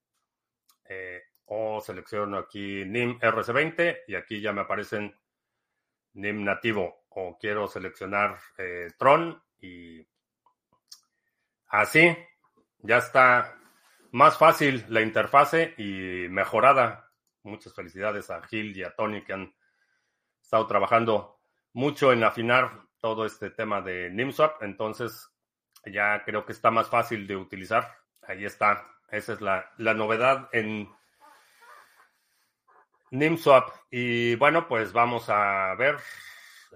[0.85, 5.15] Eh, o selecciono aquí NIM RC20 y aquí ya me aparecen
[6.15, 7.05] NIM nativo.
[7.11, 10.05] O quiero seleccionar eh, Tron y
[11.69, 12.17] así
[12.85, 13.57] ya está
[14.13, 17.11] más fácil la interfase y mejorada.
[17.43, 19.55] Muchas felicidades a Gil y a Tony que han
[20.41, 21.41] estado trabajando
[21.73, 24.63] mucho en afinar todo este tema de NIMSWAP.
[24.63, 25.31] Entonces,
[25.87, 27.91] ya creo que está más fácil de utilizar.
[28.23, 28.87] Ahí está.
[29.11, 30.89] Esa es la, novedad en
[33.11, 33.71] NIMSWAP.
[33.91, 35.97] Y bueno, pues vamos a ver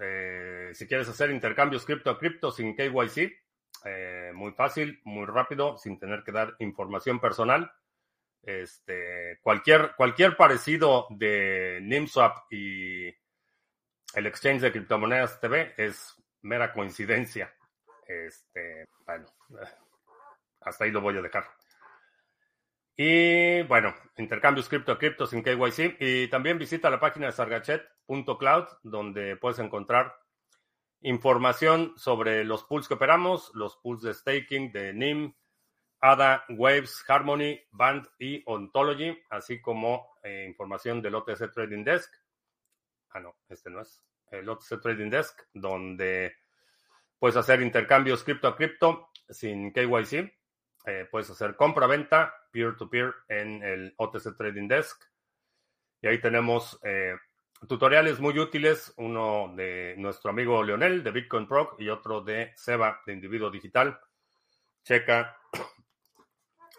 [0.01, 3.48] eh, si quieres hacer intercambios cripto a cripto sin KYC.
[3.85, 7.71] Eh, muy fácil, muy rápido, sin tener que dar información personal.
[8.41, 17.53] Este, cualquier, cualquier parecido de NIMSWAP y el exchange de criptomonedas TV es mera coincidencia.
[18.07, 19.27] Este, bueno,
[20.61, 21.45] hasta ahí lo voy a dejar.
[23.01, 25.97] Y bueno, intercambios cripto a cripto sin KYC.
[25.99, 30.13] Y también visita la página de sargachet.cloud, donde puedes encontrar
[31.01, 35.33] información sobre los pools que operamos, los pools de staking de NIM,
[36.01, 42.11] ADA, Waves, Harmony, Band y Ontology, así como eh, información del OTC Trading Desk.
[43.11, 44.01] Ah, no, este no es.
[44.31, 46.35] El OTC Trading Desk, donde
[47.17, 50.33] puedes hacer intercambios cripto a cripto sin KYC.
[50.85, 55.01] Eh, puedes hacer compra-venta peer-to-peer en el OTC Trading Desk.
[56.01, 57.15] Y ahí tenemos eh,
[57.67, 63.01] tutoriales muy útiles, uno de nuestro amigo Leonel de Bitcoin Pro y otro de Seba
[63.05, 63.99] de Individuo Digital.
[64.83, 65.37] Checa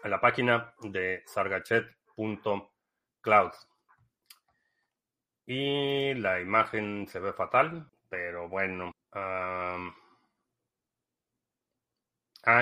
[0.03, 3.51] a la página de sargachet.cloud.
[5.45, 8.91] Y la imagen se ve fatal, pero bueno.
[9.13, 9.77] ah,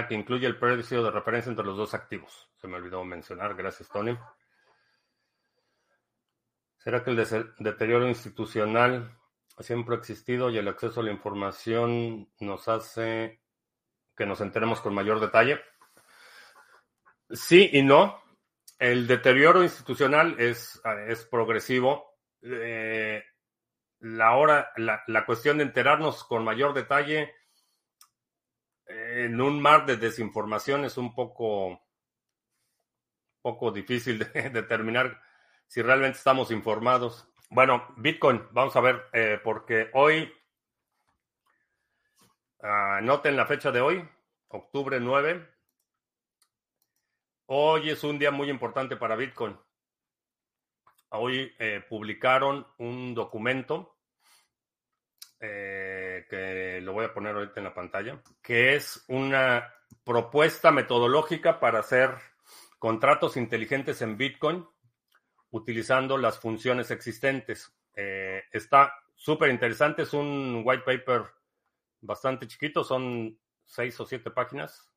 [0.08, 2.50] que incluye el precio de referencia entre los dos activos.
[2.58, 3.56] Se me olvidó mencionar.
[3.56, 4.18] Gracias, Tony.
[6.90, 9.16] ¿Será que el deterioro institucional
[9.60, 13.44] siempre ha existido y el acceso a la información nos hace
[14.18, 15.62] que nos enteremos con mayor detalle?
[17.30, 18.20] Sí y no.
[18.80, 22.18] El deterioro institucional es, es progresivo.
[22.42, 23.24] Eh,
[24.00, 27.36] la, hora, la, cuestión de enterarnos con mayor detalle
[28.88, 31.84] en un mar de desinformación es un poco,
[33.44, 35.29] poco difícil de determinar
[35.70, 37.28] si realmente estamos informados.
[37.52, 40.34] Bueno, Bitcoin, vamos a ver, eh, porque hoy,
[42.58, 44.10] uh, noten la fecha de hoy,
[44.48, 45.48] octubre 9.
[47.46, 49.58] Hoy es un día muy importante para Bitcoin.
[51.10, 53.96] Hoy eh, publicaron un documento
[55.40, 59.72] eh, que lo voy a poner ahorita en la pantalla, que es una
[60.04, 62.16] propuesta metodológica para hacer
[62.80, 64.68] contratos inteligentes en Bitcoin
[65.52, 67.74] utilizando las funciones existentes.
[67.96, 71.24] Eh, está súper interesante, es un white paper
[72.02, 74.90] bastante chiquito, son seis o siete páginas,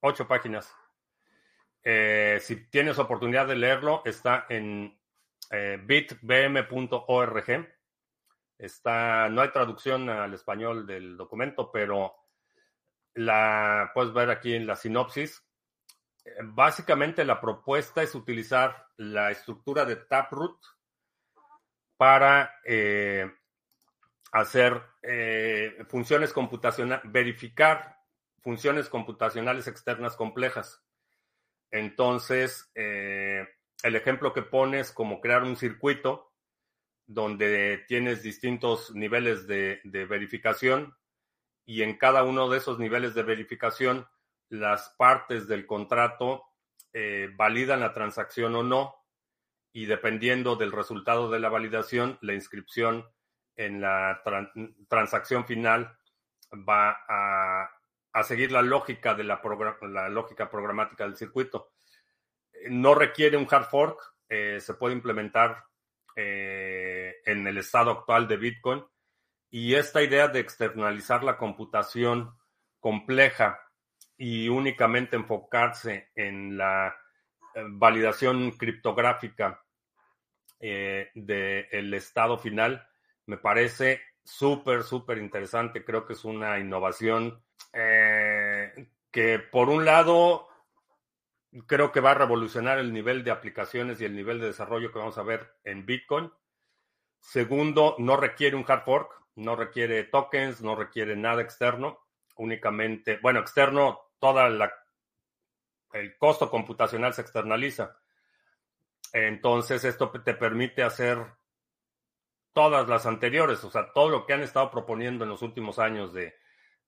[0.00, 0.74] ocho páginas.
[1.82, 4.98] Eh, si tienes oportunidad de leerlo, está en
[5.50, 7.68] eh, bitbm.org.
[8.58, 12.14] Está, no hay traducción al español del documento, pero
[13.14, 15.42] la puedes ver aquí en la sinopsis.
[16.24, 20.58] Eh, básicamente la propuesta es utilizar la estructura de Taproot
[21.96, 23.30] para eh,
[24.32, 27.96] hacer eh, funciones computacionales, verificar
[28.42, 30.82] funciones computacionales externas complejas.
[31.70, 33.46] Entonces, el
[33.96, 36.32] ejemplo que pones como crear un circuito
[37.06, 40.96] donde tienes distintos niveles de verificación
[41.64, 44.08] y en cada uno de esos niveles de verificación
[44.50, 46.44] las partes del contrato
[46.92, 48.96] eh, validan la transacción o no
[49.72, 53.06] y dependiendo del resultado de la validación, la inscripción
[53.56, 54.22] en la
[54.88, 55.96] transacción final
[56.52, 59.40] va a, seguir la lógica de la,
[60.08, 61.72] lógica programática del circuito.
[62.68, 65.64] No requiere un hard fork, eh, se puede implementar
[66.16, 68.84] eh, en el estado actual de Bitcoin
[69.48, 72.36] y esta idea de externalizar la computación
[72.80, 73.60] compleja
[74.22, 76.94] y únicamente enfocarse en la
[77.54, 79.64] eh, validación criptográfica
[80.60, 82.86] eh, del estado final
[83.24, 85.86] me parece súper, súper interesante.
[85.86, 87.42] Creo que es una innovación
[87.72, 90.48] eh, que por un lado
[91.66, 94.98] creo que va a revolucionar el nivel de aplicaciones y el nivel de desarrollo que
[94.98, 96.30] vamos a ver en Bitcoin.
[97.20, 102.00] Segundo, no requiere un hard fork no requiere tokens, no requiere nada externo,
[102.36, 104.72] únicamente, bueno, externo, toda la,
[105.92, 107.96] el costo computacional se externaliza.
[109.12, 111.18] Entonces, esto te permite hacer
[112.52, 116.12] todas las anteriores, o sea, todo lo que han estado proponiendo en los últimos años
[116.12, 116.34] de,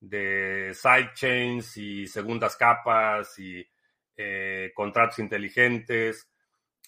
[0.00, 3.66] de sidechains y segundas capas y
[4.16, 6.28] eh, contratos inteligentes,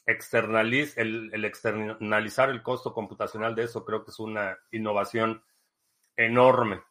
[0.05, 5.42] externaliz el, externalizar el costo computacional de eso creo que es una innovación
[6.16, 6.82] enorme.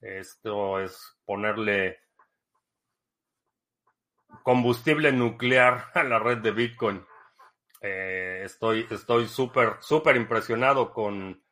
[0.00, 2.00] Esto es ponerle
[4.42, 7.04] combustible nuclear a la red de Bitcoin.
[7.82, 11.42] Eh, estoy estoy súper, súper impresionado con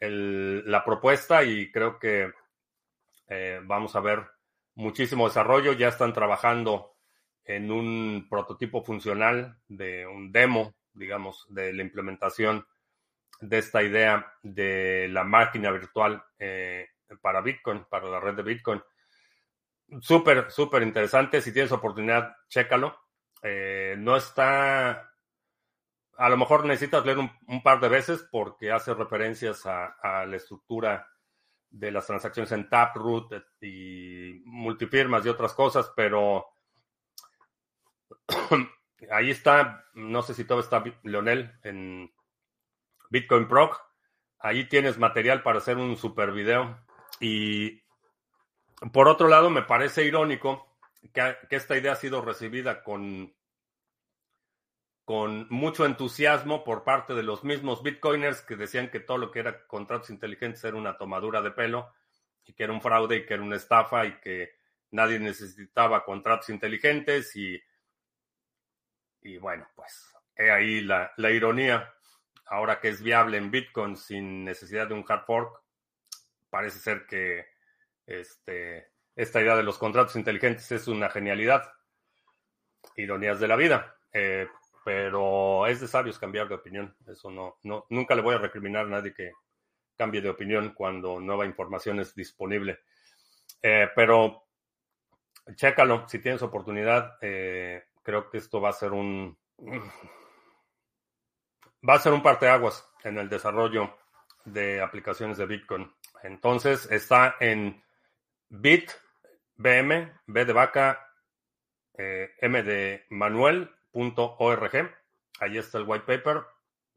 [0.00, 2.32] la propuesta y creo que
[3.28, 4.24] eh, vamos a ver
[4.74, 5.72] muchísimo desarrollo.
[5.72, 6.94] Ya están trabajando
[7.44, 12.66] en un prototipo funcional de un demo, digamos, de la implementación
[13.40, 16.88] de esta idea de la máquina virtual eh,
[17.20, 18.82] para Bitcoin, para la red de Bitcoin.
[20.00, 21.40] Súper, súper interesante.
[21.40, 22.98] Si tienes oportunidad, chécalo.
[23.42, 25.10] Eh, no está.
[26.16, 30.36] A lo mejor necesitas leer un, par de veces porque hace referencias a, a, la
[30.36, 31.08] estructura
[31.70, 36.46] de las transacciones en Taproot y multifirmas y otras cosas, pero
[39.10, 39.84] ahí está.
[39.94, 42.12] No sé si todo está Leonel en
[43.10, 43.80] Bitcoin Proc.
[44.40, 46.78] Ahí tienes material para hacer un super video.
[47.20, 47.82] Y
[48.92, 50.76] por otro lado, me parece irónico
[51.12, 53.34] que, esta idea ha sido recibida con,
[55.04, 59.40] con mucho entusiasmo por parte de los mismos bitcoiners que decían que todo lo que
[59.40, 61.92] era contratos inteligentes era una tomadura de pelo
[62.44, 64.56] y que era un fraude y que era una estafa y que
[64.90, 67.60] nadie necesitaba contratos inteligentes y,
[69.22, 71.92] y bueno, pues he ahí la, la ironía.
[72.46, 75.62] Ahora que es viable en Bitcoin sin necesidad de un hard fork,
[76.48, 77.57] parece ser que
[78.08, 81.72] este, esta idea de los contratos inteligentes es una genialidad.
[82.96, 83.96] Ironías de la vida.
[84.12, 84.48] Eh,
[84.84, 86.96] pero es de sabios cambiar de opinión.
[87.06, 89.32] Eso no, no, nunca le voy a recriminar a nadie que
[89.96, 92.80] cambie de opinión cuando nueva información es disponible.
[93.60, 94.46] Eh, pero
[95.54, 99.36] chécalo, si tienes oportunidad, eh, creo que esto va a ser un
[101.88, 103.98] va a ser un parteaguas en el desarrollo
[104.44, 105.92] de aplicaciones de Bitcoin.
[106.22, 107.82] Entonces está en
[108.48, 111.06] bitbm, b de vaca,
[111.96, 114.94] eh, m de manuel.org.
[115.40, 116.44] Ahí está el white paper.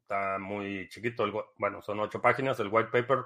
[0.02, 1.54] Está muy chiquito.
[1.58, 3.26] Bueno, son ocho páginas el white paper.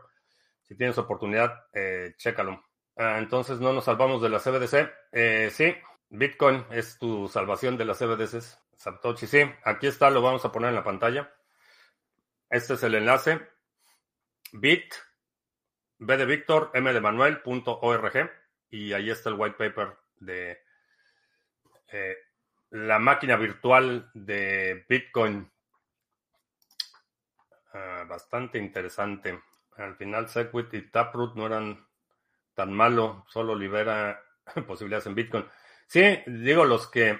[0.61, 2.63] Si tienes oportunidad, eh, chécalo.
[2.97, 4.89] Ah, entonces no nos salvamos de la CBDC.
[5.11, 5.75] Eh, sí,
[6.09, 8.59] Bitcoin es tu salvación de las CBDCs.
[8.75, 9.41] Satoshi, sí.
[9.63, 11.33] Aquí está, lo vamos a poner en la pantalla.
[12.49, 13.41] Este es el enlace
[14.53, 14.93] bit
[15.97, 18.31] b de Víctor m de Manuel.org
[18.69, 20.61] y ahí está el white paper de
[21.91, 22.17] eh,
[22.71, 25.49] la máquina virtual de Bitcoin.
[27.73, 29.41] Ah, bastante interesante.
[29.77, 31.85] Al final, Segwit y Taproot no eran
[32.53, 34.21] tan malo, solo libera
[34.67, 35.45] posibilidades en Bitcoin.
[35.87, 37.19] Sí, digo, los que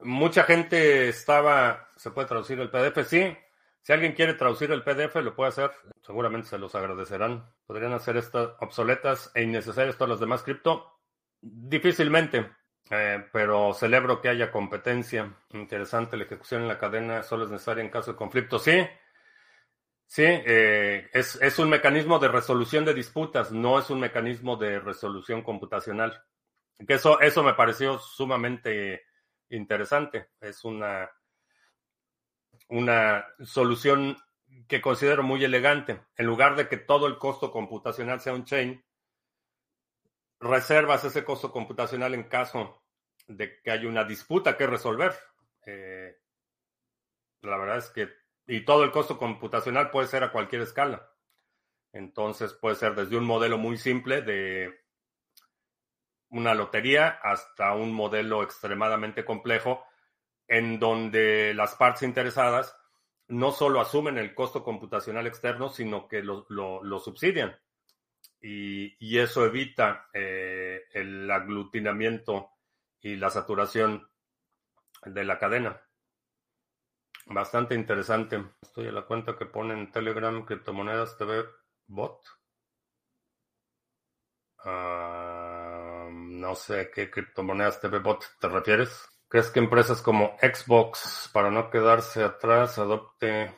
[0.00, 3.06] mucha gente estaba, ¿se puede traducir el PDF?
[3.06, 3.36] Sí.
[3.82, 5.70] Si alguien quiere traducir el PDF, lo puede hacer.
[6.02, 7.50] Seguramente se los agradecerán.
[7.66, 11.00] Podrían hacer estas obsoletas e innecesarias todas las demás cripto.
[11.40, 12.50] Difícilmente.
[12.90, 15.34] Eh, pero celebro que haya competencia.
[15.52, 18.58] Interesante, la ejecución en la cadena solo es necesaria en caso de conflicto.
[18.58, 18.86] Sí,
[20.06, 24.80] sí, eh, es, es, un mecanismo de resolución de disputas, no es un mecanismo de
[24.80, 26.22] resolución computacional.
[26.86, 29.02] Que eso, eso me pareció sumamente
[29.50, 30.30] interesante.
[30.40, 31.10] Es una,
[32.68, 34.16] una solución
[34.66, 36.00] que considero muy elegante.
[36.16, 38.84] En lugar de que todo el costo computacional sea un chain,
[40.40, 42.82] reservas ese costo computacional en caso
[43.26, 45.14] de que haya una disputa que resolver.
[45.66, 46.16] Eh,
[47.42, 48.08] la verdad es que,
[48.46, 51.10] y todo el costo computacional puede ser a cualquier escala.
[51.92, 54.80] Entonces puede ser desde un modelo muy simple de
[56.30, 59.84] una lotería hasta un modelo extremadamente complejo
[60.48, 62.76] en donde las partes interesadas
[63.28, 67.56] no solo asumen el costo computacional externo, sino que lo, lo subsidian
[68.40, 72.52] y, eso evita eh, el aglutinamiento
[73.00, 74.08] y la saturación
[75.04, 75.80] de la cadena.
[77.26, 78.42] Bastante interesante.
[78.62, 81.44] Estoy a la cuenta que pone en Telegram Criptomonedas TV
[81.86, 82.20] Bot.
[84.64, 89.17] Ah, no sé qué criptomonedas TV Bot te refieres.
[89.28, 93.54] ¿Crees que empresas como Xbox, para no quedarse atrás, adopte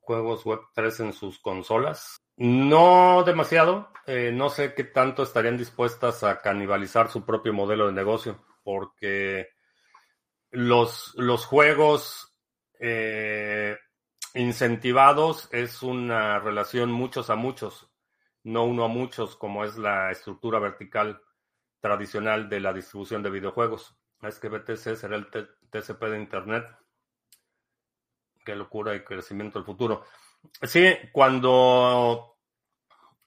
[0.00, 2.16] juegos Web 3 en sus consolas?
[2.36, 3.92] No demasiado.
[4.06, 9.50] Eh, no sé qué tanto estarían dispuestas a canibalizar su propio modelo de negocio, porque
[10.50, 12.34] los, los juegos
[12.80, 13.78] eh,
[14.34, 17.88] incentivados es una relación muchos a muchos,
[18.42, 21.22] no uno a muchos, como es la estructura vertical
[21.80, 23.96] tradicional de la distribución de videojuegos.
[24.22, 26.66] Es que BTC será el TCP de Internet.
[28.44, 30.04] Qué locura y crecimiento del futuro.
[30.62, 32.38] Sí, cuando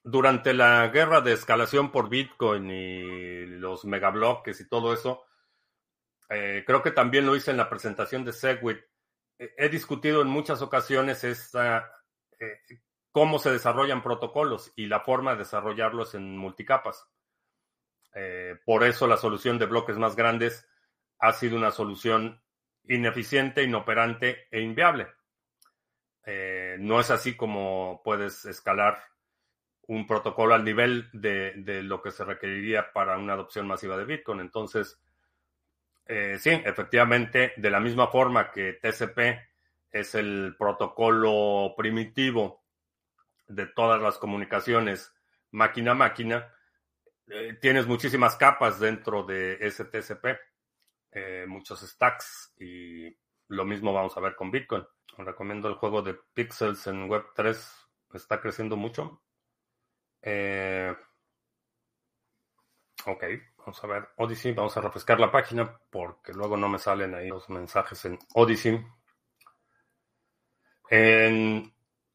[0.03, 5.25] durante la guerra de escalación por Bitcoin y los megabloques y todo eso,
[6.29, 8.79] eh, creo que también lo hice en la presentación de Segwit.
[9.37, 11.91] he discutido en muchas ocasiones esta,
[12.39, 12.61] eh,
[13.11, 17.05] cómo se desarrollan protocolos y la forma de desarrollarlos en multicapas.
[18.13, 20.65] Eh, por eso la solución de bloques más grandes
[21.19, 22.41] ha sido una solución
[22.87, 25.07] ineficiente, inoperante e inviable.
[26.25, 28.99] Eh, no es así como puedes escalar
[29.87, 31.53] un protocolo al nivel de,
[31.83, 34.39] lo que se requeriría para una adopción masiva de Bitcoin.
[34.39, 34.99] Entonces,
[36.07, 39.39] eh, sí, efectivamente, de la misma forma que TCP
[39.91, 42.63] es el protocolo primitivo
[43.47, 45.13] de todas las comunicaciones
[45.51, 46.51] máquina a máquina,
[47.27, 50.37] eh, tienes muchísimas capas dentro de ese TCP,
[51.47, 53.15] muchos stacks, y
[53.47, 54.85] lo mismo vamos a ver con Bitcoin.
[55.17, 57.57] Recomiendo el juego de Pixels en Web3.
[58.13, 59.21] Está creciendo mucho.
[60.21, 60.93] Eh,
[63.05, 63.23] ok,
[63.57, 64.53] vamos a ver Odyssey.
[64.53, 68.83] Vamos a refrescar la página porque luego no me salen ahí los mensajes en Odyssey.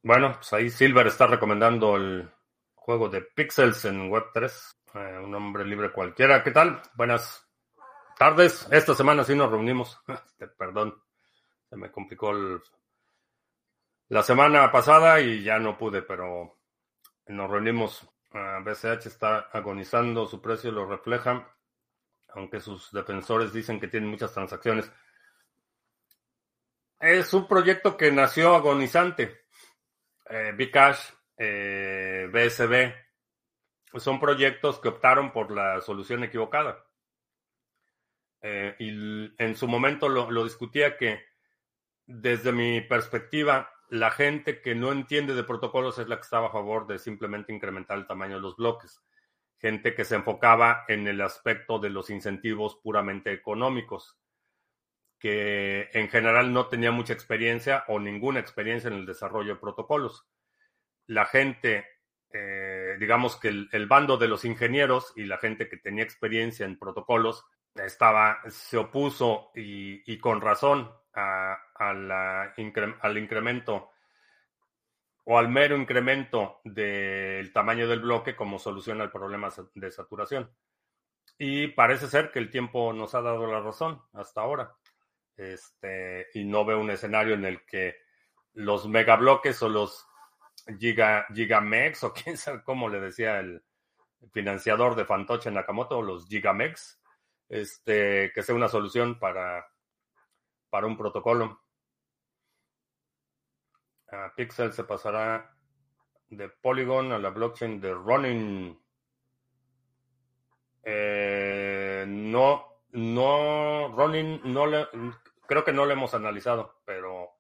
[0.03, 2.31] bueno, pues ahí Silver está recomendando el
[2.75, 4.77] juego de Pixels en Web3.
[4.95, 6.43] Eh, un hombre libre cualquiera.
[6.43, 6.83] ¿Qué tal?
[6.95, 7.50] Buenas
[8.21, 8.69] tardes.
[8.71, 9.99] Esta semana sí nos reunimos.
[10.09, 10.95] Este, perdón,
[11.71, 12.61] se me complicó el
[14.09, 16.59] la semana pasada y ya no pude, pero
[17.29, 18.07] nos reunimos.
[18.31, 21.57] BCH está agonizando, su precio lo refleja,
[22.29, 24.93] aunque sus defensores dicen que tiene muchas transacciones.
[26.99, 29.47] Es un proyecto que nació agonizante.
[30.29, 31.01] Eh, Bcash,
[31.39, 32.95] eh, BSB,
[33.99, 36.85] son proyectos que optaron por la solución equivocada.
[38.43, 41.31] Eh, y en su momento lo discutía que
[42.13, 46.53] desde mi perspectiva, la gente que no entiende de protocolos es la que estaba a
[46.53, 49.01] favor de simplemente incrementar el tamaño de los bloques.
[49.59, 54.19] Gente que se enfocaba en el aspecto de los incentivos puramente económicos,
[55.21, 60.27] que en general no tenía mucha experiencia o ninguna experiencia en el desarrollo de protocolos.
[61.07, 61.87] La gente,
[62.33, 66.79] eh, digamos que el, bando de los ingenieros y la gente que tenía experiencia en
[66.79, 73.91] protocolos estaba, se opuso y con razón al incremento
[75.25, 80.51] o al mero incremento del tamaño del bloque como solución al problema de saturación.
[81.39, 84.75] Y parece ser que el tiempo nos ha dado la razón hasta ahora.
[85.37, 87.97] Este, y no veo un escenario en el que
[88.55, 90.07] los megabloques o los
[90.79, 93.63] giga, gigamex o quién sabe cómo le decía el,
[94.33, 97.00] financiador de Fantoche Nakamoto, los Gigamex,
[97.51, 99.67] este, que sea una solución para,
[100.71, 101.61] para un protocolo.
[104.37, 105.55] Pixel se pasará
[106.29, 108.81] de Polygon a la blockchain de Ronin.
[110.83, 114.89] Eh, no, no, Ronin no le,
[115.47, 117.31] creo que no lo hemos analizado, pero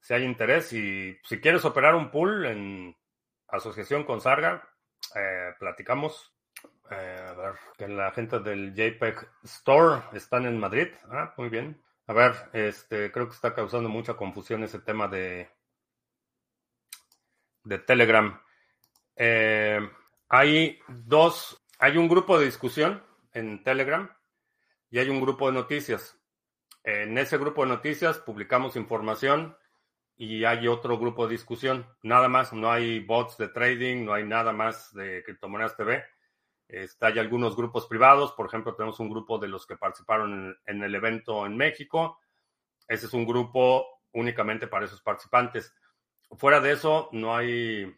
[0.00, 2.96] si hay interés y si quieres operar un pool en
[3.48, 4.68] asociación con Sarga,
[5.14, 6.35] eh, platicamos.
[6.90, 10.88] Eh, a ver, que la gente del JPEG Store están en Madrid.
[11.10, 11.82] Ah, muy bien.
[12.06, 15.50] A ver, este, creo que está causando mucha confusión ese tema de,
[17.64, 18.40] de Telegram.
[19.16, 19.80] Eh,
[20.28, 24.08] hay dos, hay un grupo de discusión en Telegram
[24.90, 26.16] y hay un grupo de noticias.
[26.84, 29.56] En ese grupo de noticias publicamos información
[30.16, 31.86] y hay otro grupo de discusión.
[32.02, 36.04] Nada más, no hay bots de trading, no hay nada más de criptomonedas TV.
[36.68, 40.82] Está, hay algunos grupos privados, por ejemplo, tenemos un grupo de los que participaron en,
[40.82, 42.20] el evento en México.
[42.88, 45.72] Ese es un grupo únicamente para esos participantes.
[46.36, 47.94] Fuera de eso, no hay,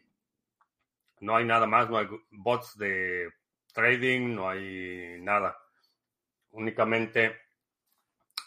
[1.19, 3.31] no hay nada más, no hay bots de
[3.73, 5.57] trading, no hay nada.
[6.51, 7.39] Únicamente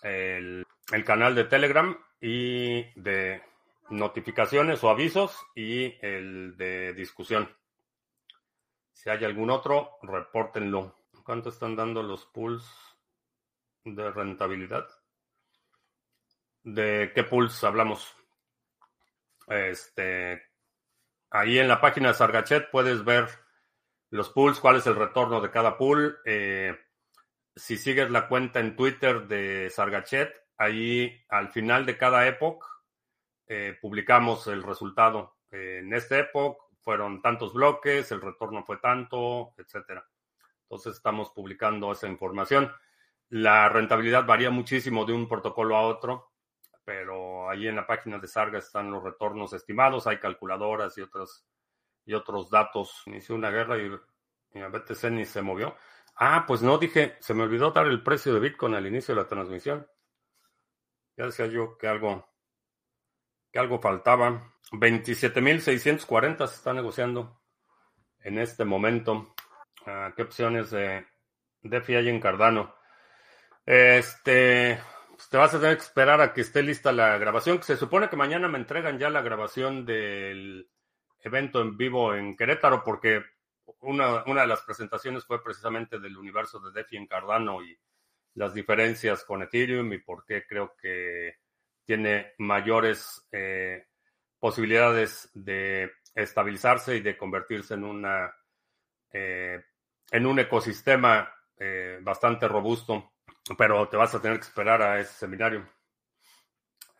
[0.02, 3.42] el, el canal de Telegram y de
[3.90, 7.48] notificaciones o avisos y el de discusión.
[8.92, 10.96] Si hay algún otro, repórtenlo.
[11.24, 12.64] ¿Cuánto están dando los pools
[13.84, 14.86] de rentabilidad?
[16.62, 18.16] ¿De qué pools hablamos?
[19.48, 20.42] Este,
[21.30, 23.28] ahí en la página de Sargachet puedes ver
[24.10, 26.20] los pools, cuál es el retorno de cada pool.
[26.24, 26.76] Eh,
[27.56, 32.66] si sigues la cuenta en Twitter de Sargachet, ahí al final de cada época
[33.46, 35.36] eh, publicamos el resultado.
[35.50, 40.06] en esta época fueron tantos bloques, el retorno fue tanto, etcétera.
[40.64, 42.72] Entonces estamos publicando esa información.
[43.28, 46.32] La rentabilidad varía muchísimo de un protocolo a otro,
[46.84, 51.46] pero ahí en la página de Sarga están los retornos estimados, hay calculadoras y otros,
[52.04, 53.02] y otros datos.
[53.06, 53.90] Inició una guerra y,
[54.54, 55.76] y a BTC ni se movió.
[56.16, 59.22] Ah, pues no dije, se me olvidó dar el precio de Bitcoin al inicio de
[59.22, 59.86] la transmisión.
[61.16, 62.32] Ya decía yo que algo
[63.52, 64.54] que algo faltaba.
[64.72, 67.40] 27.640 se está negociando
[68.20, 69.34] en este momento.
[69.86, 71.06] Ah, ¿Qué opciones de
[71.62, 72.74] DeFi hay en Cardano?
[73.66, 77.64] Este, pues te vas a tener que esperar a que esté lista la grabación, que
[77.64, 80.68] se supone que mañana me entregan ya la grabación del
[81.20, 83.22] evento en vivo en Querétaro, porque
[83.80, 87.78] una, una de las presentaciones fue precisamente del universo de DeFi en Cardano y
[88.34, 91.36] las diferencias con Ethereum y por qué creo que
[91.84, 93.86] tiene mayores eh,
[94.42, 98.34] posibilidades de estabilizarse y de convertirse en una
[99.12, 99.64] eh,
[100.10, 103.12] en un ecosistema eh, bastante robusto,
[103.56, 105.64] pero te vas a tener que esperar a ese seminario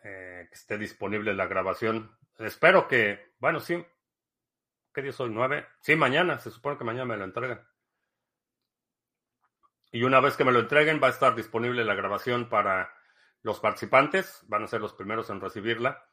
[0.01, 2.17] que esté disponible la grabación.
[2.37, 3.85] Espero que, bueno, sí,
[4.93, 5.29] ¿qué día soy?
[5.29, 5.65] ¿Nueve?
[5.79, 7.65] Sí, mañana, se supone que mañana me lo entregan.
[9.93, 12.91] Y una vez que me lo entreguen, va a estar disponible la grabación para
[13.43, 16.05] los participantes van a ser los primeros en recibirla.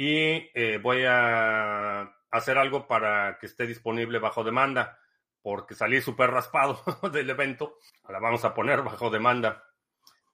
[0.00, 4.96] Y eh, voy a hacer algo para que esté disponible bajo demanda,
[5.42, 6.80] porque salí súper raspado
[7.12, 7.78] del evento.
[8.08, 9.64] La vamos a poner bajo demanda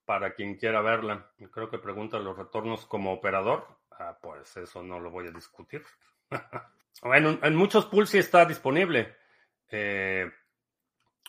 [0.04, 1.30] para quien quiera verla.
[1.50, 3.66] Creo que preguntan los retornos como operador.
[3.92, 5.82] Ah, pues eso no lo voy a discutir.
[7.02, 9.16] en, en, muchos pools sí está disponible.
[9.70, 10.30] Eh,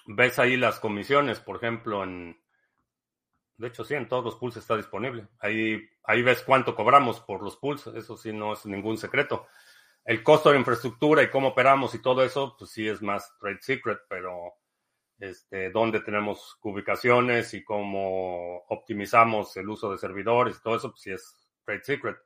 [0.07, 2.37] ves ahí las comisiones, por ejemplo, en,
[3.57, 5.27] de hecho, sí, en todos los pools está disponible.
[5.39, 7.87] Ahí, ahí ves cuánto cobramos por los pools.
[7.87, 9.47] Eso sí, no es ningún secreto.
[10.03, 13.61] El costo de infraestructura y cómo operamos y todo eso, pues sí es más trade
[13.61, 14.55] secret, pero
[15.19, 21.01] este, dónde tenemos ubicaciones y cómo optimizamos el uso de servidores y todo eso, pues
[21.01, 22.17] sí es trade secret.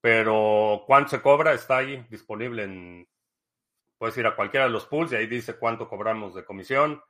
[0.00, 3.08] Pero cuánto se cobra está ahí disponible en,
[3.98, 7.02] puedes ir a cualquiera de los pools y ahí dice cuánto cobramos de comisión.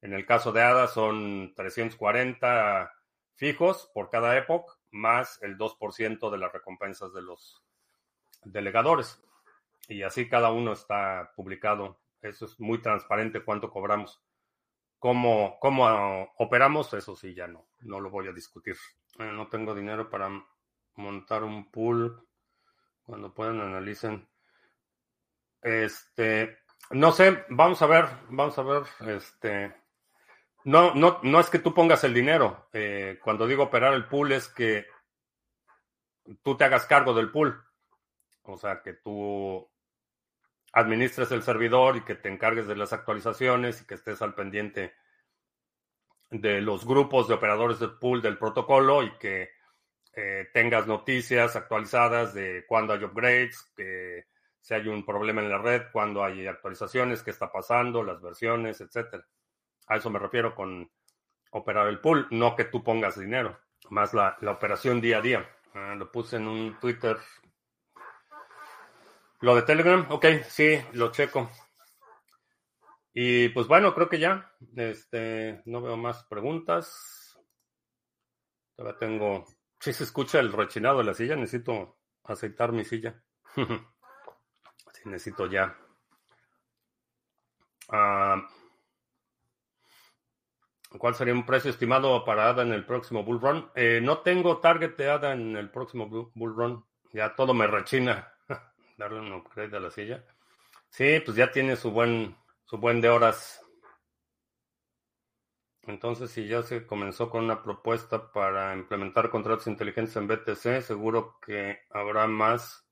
[0.00, 2.92] En el caso de ADA son 340
[3.38, 7.62] fijos por cada época, más el 2% de las recompensas de los
[8.44, 9.22] delegadores.
[9.88, 12.00] Y así cada uno está publicado.
[12.20, 14.20] Eso es muy transparente cuánto cobramos.
[14.98, 16.92] ¿Cómo, cómo operamos?
[16.92, 18.76] Eso sí, ya no, no lo voy a discutir.
[19.18, 20.28] no tengo dinero para
[20.96, 22.26] montar un pool.
[23.04, 24.28] Cuando puedan, analicen.
[25.62, 26.58] Este,
[26.90, 29.74] no sé, vamos a ver, vamos a ver, este,
[30.68, 32.68] no, no, no es que tú pongas el dinero.
[32.74, 34.86] Eh, cuando digo operar el pool es que
[36.42, 37.58] tú te hagas cargo del pool.
[38.42, 39.66] O sea, que tú
[40.74, 44.92] administres el servidor y que te encargues de las actualizaciones y que estés al pendiente
[46.28, 49.48] de los grupos de operadores de pool del protocolo y que
[50.12, 54.26] eh, tengas noticias actualizadas de cuándo hay upgrades, que
[54.60, 58.82] si hay un problema en la red, cuándo hay actualizaciones, qué está pasando, las versiones,
[58.82, 59.24] etcétera.
[59.88, 60.90] A eso me refiero con
[61.50, 63.58] operar el pool, no que tú pongas dinero,
[63.90, 65.50] más la, operación día a día.
[65.74, 67.16] Ah, lo puse en un Twitter.
[69.40, 71.50] Lo de Telegram, ok, sí, lo checo.
[73.14, 74.52] Y pues bueno, creo que ya.
[74.76, 77.38] Este, no veo más preguntas.
[78.76, 79.46] Todavía tengo.
[79.80, 83.22] Si se escucha el rechinado de la silla, necesito aceitar mi silla.
[83.56, 85.76] sí, necesito ya.
[87.88, 88.46] Ah,
[90.96, 93.70] ¿Cuál sería un precio estimado para ADA en el próximo Bull Run?
[93.74, 96.84] Eh, no tengo target de ADA en el próximo Bull Run.
[97.12, 98.32] Ya todo me rechina.
[98.96, 100.24] Darle un upgrade a la silla.
[100.88, 102.34] Sí, pues ya tiene su buen,
[102.64, 103.60] su buen de horas.
[105.82, 111.38] Entonces, si ya se comenzó con una propuesta para implementar contratos inteligentes en BTC, seguro
[111.44, 112.86] que habrá más,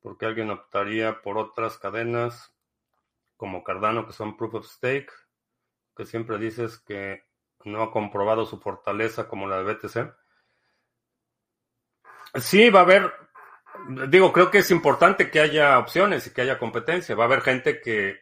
[0.00, 2.54] porque alguien optaría por otras cadenas
[3.36, 5.10] como Cardano, que son proof of stake
[5.98, 7.24] que siempre dices que
[7.64, 10.14] no ha comprobado su fortaleza como la de BTC.
[12.36, 13.12] Sí, va a haber,
[14.08, 17.16] digo, creo que es importante que haya opciones y que haya competencia.
[17.16, 18.20] Va a haber gente que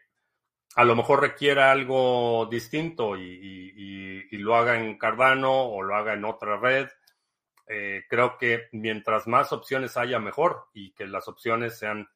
[0.74, 3.44] a lo mejor requiera algo distinto y,
[4.30, 6.88] lo haga en Cardano o lo haga en otra red.
[7.66, 12.08] Eh, creo que mientras más opciones haya, mejor y que las opciones sean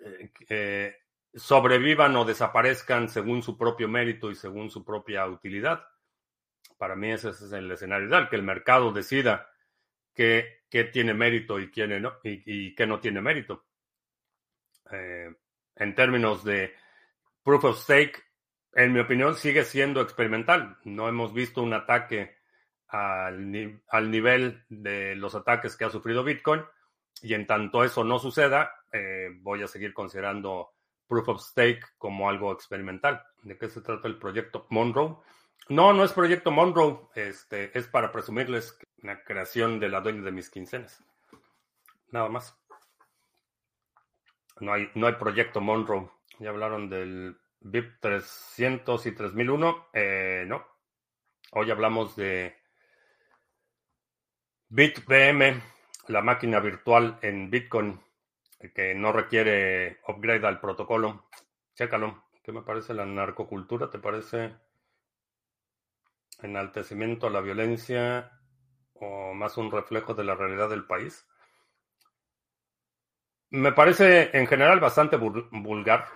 [0.00, 1.03] eh, eh,
[1.34, 5.86] sobrevivan o desaparezcan según su propio mérito y según su propia utilidad.
[6.78, 9.50] Para mí ese es el escenario ideal, que el mercado decida
[10.14, 10.62] qué,
[10.92, 13.66] tiene mérito y, quién no, y, qué no tiene mérito.
[14.90, 15.32] Eh,
[15.76, 16.74] en términos de
[17.42, 18.22] proof of stake,
[18.72, 20.78] en mi opinión, sigue siendo experimental.
[20.84, 22.36] No hemos visto un ataque
[22.88, 26.62] al, al nivel de los ataques que ha sufrido Bitcoin.
[27.22, 30.73] Y en tanto eso no suceda, eh, voy a seguir considerando
[31.06, 33.22] Proof of Stake como algo experimental.
[33.42, 35.16] ¿De qué se trata el proyecto Monroe?
[35.68, 40.32] No, no es proyecto Monroe, este, es para presumirles la creación de la dueña de
[40.32, 41.02] mis quincenas.
[42.10, 42.56] Nada más.
[44.60, 46.10] No hay, no hay proyecto Monroe.
[46.38, 49.88] Ya hablaron del BIP 300 y 3001.
[49.92, 50.66] Eh, no.
[51.52, 52.56] Hoy hablamos de
[54.68, 55.62] BitBM,
[56.08, 58.00] la máquina virtual en Bitcoin
[58.74, 61.28] que no requiere upgrade al protocolo.
[61.74, 62.24] Chécalo.
[62.42, 63.90] ¿Qué me parece la narcocultura?
[63.90, 64.54] ¿Te parece
[66.42, 68.38] enaltecimiento a la violencia
[68.94, 71.26] o más un reflejo de la realidad del país?
[73.50, 76.06] Me parece en general bastante vulgar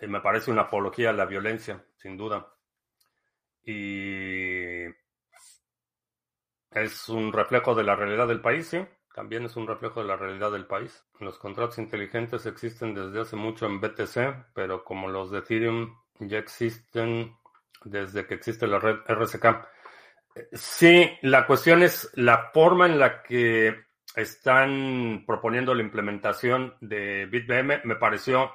[0.00, 2.54] y me parece una apología a la violencia, sin duda.
[3.62, 4.86] Y
[6.70, 8.78] es un reflejo de la realidad del país, sí.
[9.14, 11.04] También es un reflejo de la realidad del país.
[11.18, 16.38] Los contratos inteligentes existen desde hace mucho en BTC, pero como los de Ethereum ya
[16.38, 17.36] existen
[17.84, 19.66] desde que existe la red RSK.
[20.52, 23.84] Sí, la cuestión es la forma en la que
[24.14, 28.52] están proponiendo la implementación de BitBM me pareció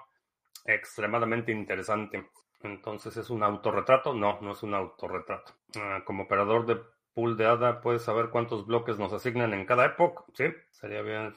[0.66, 2.30] extremadamente interesante.
[2.62, 4.14] Entonces, ¿es un autorretrato?
[4.14, 5.53] No, no es un autorretrato.
[5.78, 6.82] Ah, como operador de
[7.16, 10.26] pool de ADA, ¿puedes saber cuántos bloques nos asignan en cada época?
[10.34, 11.36] Sí, sería bien,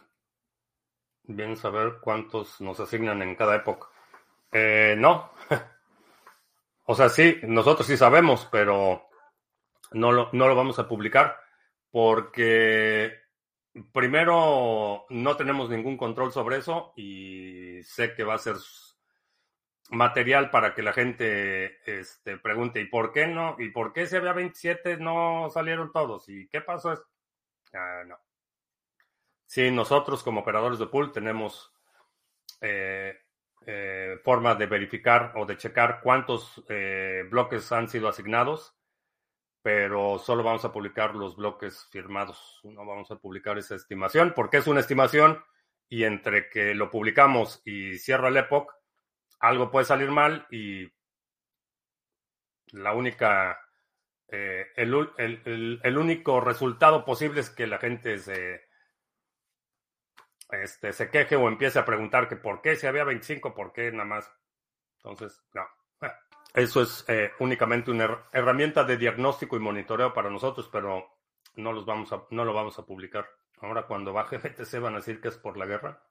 [1.22, 3.86] bien saber cuántos nos asignan en cada época.
[4.52, 5.32] Eh, no.
[6.84, 9.08] o sea, sí, nosotros sí sabemos, pero
[9.92, 11.38] no lo, no lo vamos a publicar
[11.90, 13.12] porque
[13.92, 18.56] primero no tenemos ningún control sobre eso y sé que va a ser
[19.88, 23.56] material para que la gente este, pregunte, ¿y por qué no?
[23.58, 26.28] ¿Y por qué si había 27 no salieron todos?
[26.28, 26.92] ¿Y qué pasó?
[27.72, 28.18] Ah, no.
[29.46, 31.72] Sí, nosotros como operadores de pool tenemos
[32.60, 33.18] eh,
[33.66, 38.76] eh, forma de verificar o de checar cuántos eh, bloques han sido asignados,
[39.62, 42.60] pero solo vamos a publicar los bloques firmados.
[42.64, 45.42] No vamos a publicar esa estimación porque es una estimación
[45.88, 48.72] y entre que lo publicamos y cierra el epoch,
[49.40, 50.90] algo puede salir mal y
[52.72, 53.58] la única,
[54.28, 58.68] eh, el, único resultado posible es que la gente se,
[60.50, 63.90] este, se queje o empiece a preguntar que por qué si había 25, por qué
[63.92, 64.32] nada más.
[64.96, 65.66] Entonces, no.
[66.54, 71.18] Eso es eh, únicamente una herramienta de diagnóstico y monitoreo para nosotros, pero
[71.56, 73.28] no, los vamos a, no lo vamos a publicar.
[73.60, 76.02] Ahora cuando baje BTC van a decir que es por la guerra.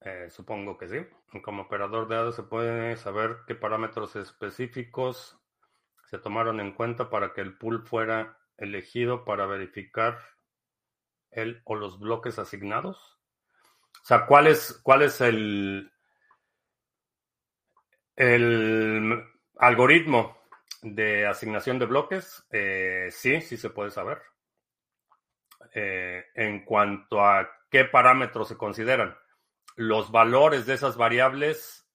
[0.00, 0.98] Eh, supongo que sí.
[1.42, 5.38] Como operador de datos se puede saber qué parámetros específicos
[6.04, 10.18] se tomaron en cuenta para que el pool fuera elegido para verificar
[11.30, 13.18] el o los bloques asignados.
[14.02, 15.90] O sea, ¿cuál es, cuál es el,
[18.14, 19.24] el
[19.58, 20.38] algoritmo
[20.82, 22.46] de asignación de bloques?
[22.50, 24.22] Eh, sí, sí se puede saber.
[25.74, 29.16] Eh, en cuanto a qué parámetros se consideran.
[29.76, 31.88] Los valores de esas variables,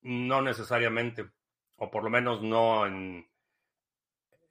[0.00, 1.30] no necesariamente,
[1.76, 3.28] o por lo menos no en,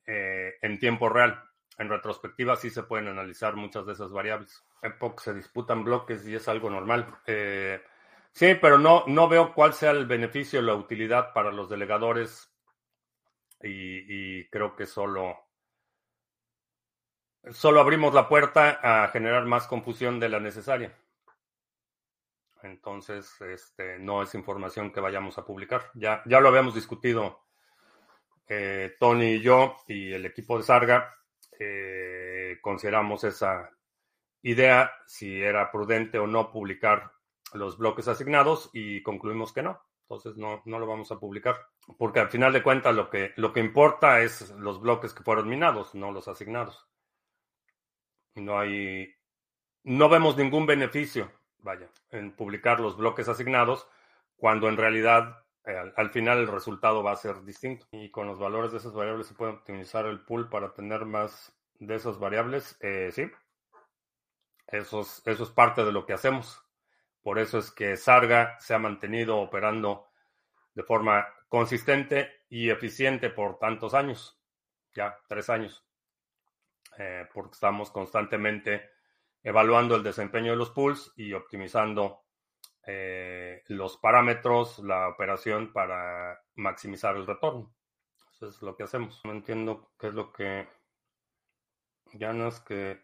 [0.05, 1.43] eh, en tiempo real.
[1.77, 4.63] En retrospectiva sí se pueden analizar muchas de esas variables.
[4.81, 7.07] Epoch se disputan bloques y es algo normal.
[8.33, 12.53] Sí, pero no, no veo cuál sea el beneficio la utilidad para los delegadores
[13.61, 15.37] y, y creo que solo,
[17.51, 20.95] solo abrimos la puerta a generar más confusión de la necesaria.
[22.63, 25.91] Entonces, este, no es información que vayamos a publicar.
[25.93, 27.45] Ya, ya lo habíamos discutido
[28.47, 31.15] eh, Tony y yo y el equipo de Sarga
[31.59, 33.69] eh, consideramos esa
[34.41, 37.11] idea, si era prudente o no publicar
[37.53, 39.81] los bloques asignados y concluimos que no.
[40.01, 41.57] Entonces no, no lo vamos a publicar.
[41.97, 45.47] Porque al final de cuentas lo que, lo que importa es los bloques que fueron
[45.47, 46.87] minados, no los asignados.
[48.35, 49.13] No hay,
[49.83, 51.31] no vemos ningún beneficio,
[51.61, 53.87] vaya, en publicar los bloques asignados
[54.37, 57.85] cuando en realidad eh, al, final el resultado va a ser distinto.
[57.91, 61.53] Y con los valores de esas variables se puede optimizar el pool para tener más
[61.75, 62.77] de esas variables.
[62.81, 63.29] Eh, sí,
[64.67, 66.63] eso es, eso es parte de lo que hacemos.
[67.21, 70.07] Por eso es que Sarga se ha mantenido operando
[70.73, 74.39] de forma consistente y eficiente por tantos años,
[74.93, 75.83] ya tres años,
[76.97, 78.89] eh, porque estamos constantemente
[79.43, 82.23] evaluando el desempeño de los pools y optimizando
[82.85, 87.73] eh, los parámetros, la operación para maximizar el retorno.
[88.31, 89.21] Eso es lo que hacemos.
[89.23, 90.67] No entiendo qué es lo que
[92.13, 93.03] ganas que...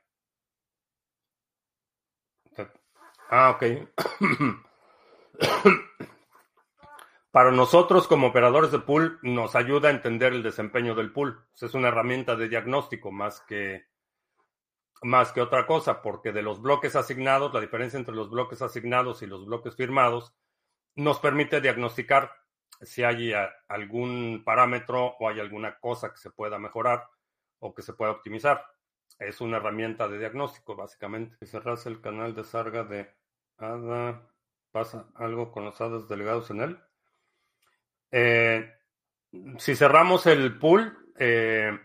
[3.29, 3.63] Ah, ok.
[7.31, 11.45] Para nosotros como operadores de pool nos ayuda a entender el desempeño del pool.
[11.59, 13.87] Es una herramienta de diagnóstico más que
[15.05, 19.21] más que otra cosa, porque de los bloques asignados, la diferencia entre los bloques asignados
[19.21, 20.33] y los bloques firmados
[20.95, 22.31] nos permite diagnosticar
[22.81, 23.31] si hay
[23.67, 27.07] algún parámetro o hay alguna cosa que se pueda mejorar
[27.59, 28.65] o que se pueda optimizar.
[29.19, 31.37] Es una herramienta de diagnóstico, básicamente.
[31.37, 33.13] Si cerras el canal de Sarga de
[33.57, 34.27] ADA,
[34.71, 36.79] ¿pasa algo con los hadas delegados en él?
[38.11, 38.73] Eh,
[39.59, 41.79] si cerramos el pool, eh,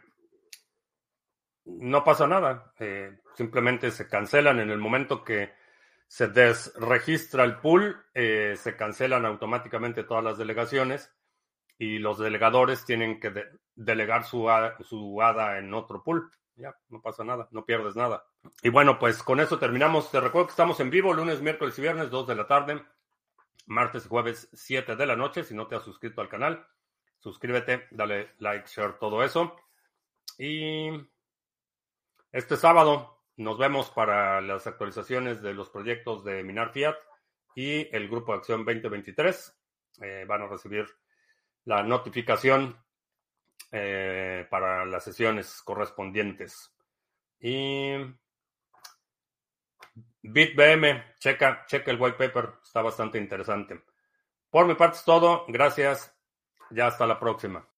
[1.79, 2.73] no pasa nada.
[2.79, 5.53] Eh, simplemente se cancelan en el momento que
[6.07, 11.15] se desregistra el pool, eh, se cancelan automáticamente todas las delegaciones
[11.79, 13.33] y los delegadores tienen que
[13.75, 14.49] delegar su,
[14.81, 16.31] su ADA en otro pool.
[16.57, 18.27] Ya, no pasa nada, no pierdes nada.
[18.63, 20.11] Y bueno, pues con eso terminamos.
[20.11, 22.85] Te recuerdo que estamos en vivo lunes, miércoles y viernes, 2 de la tarde,
[23.67, 25.45] martes y jueves, 7 de la noche.
[25.45, 26.67] Si no te has suscrito al canal,
[27.21, 29.57] suscríbete, dale like, share, todo eso.
[30.39, 30.91] Y
[32.33, 36.97] este sábado nos vemos para las actualizaciones de los proyectos de Minar Fiat
[37.55, 39.57] y el Grupo de Acción 2023.
[40.03, 40.87] Eh, van a recibir
[41.65, 42.77] la notificación
[43.73, 46.73] eh, para las sesiones correspondientes.
[47.39, 47.95] Y
[50.23, 53.83] BitBM, checa, checa el white paper, está bastante interesante.
[54.51, 56.15] Por mi parte es todo, gracias,
[56.71, 57.70] ya hasta la próxima.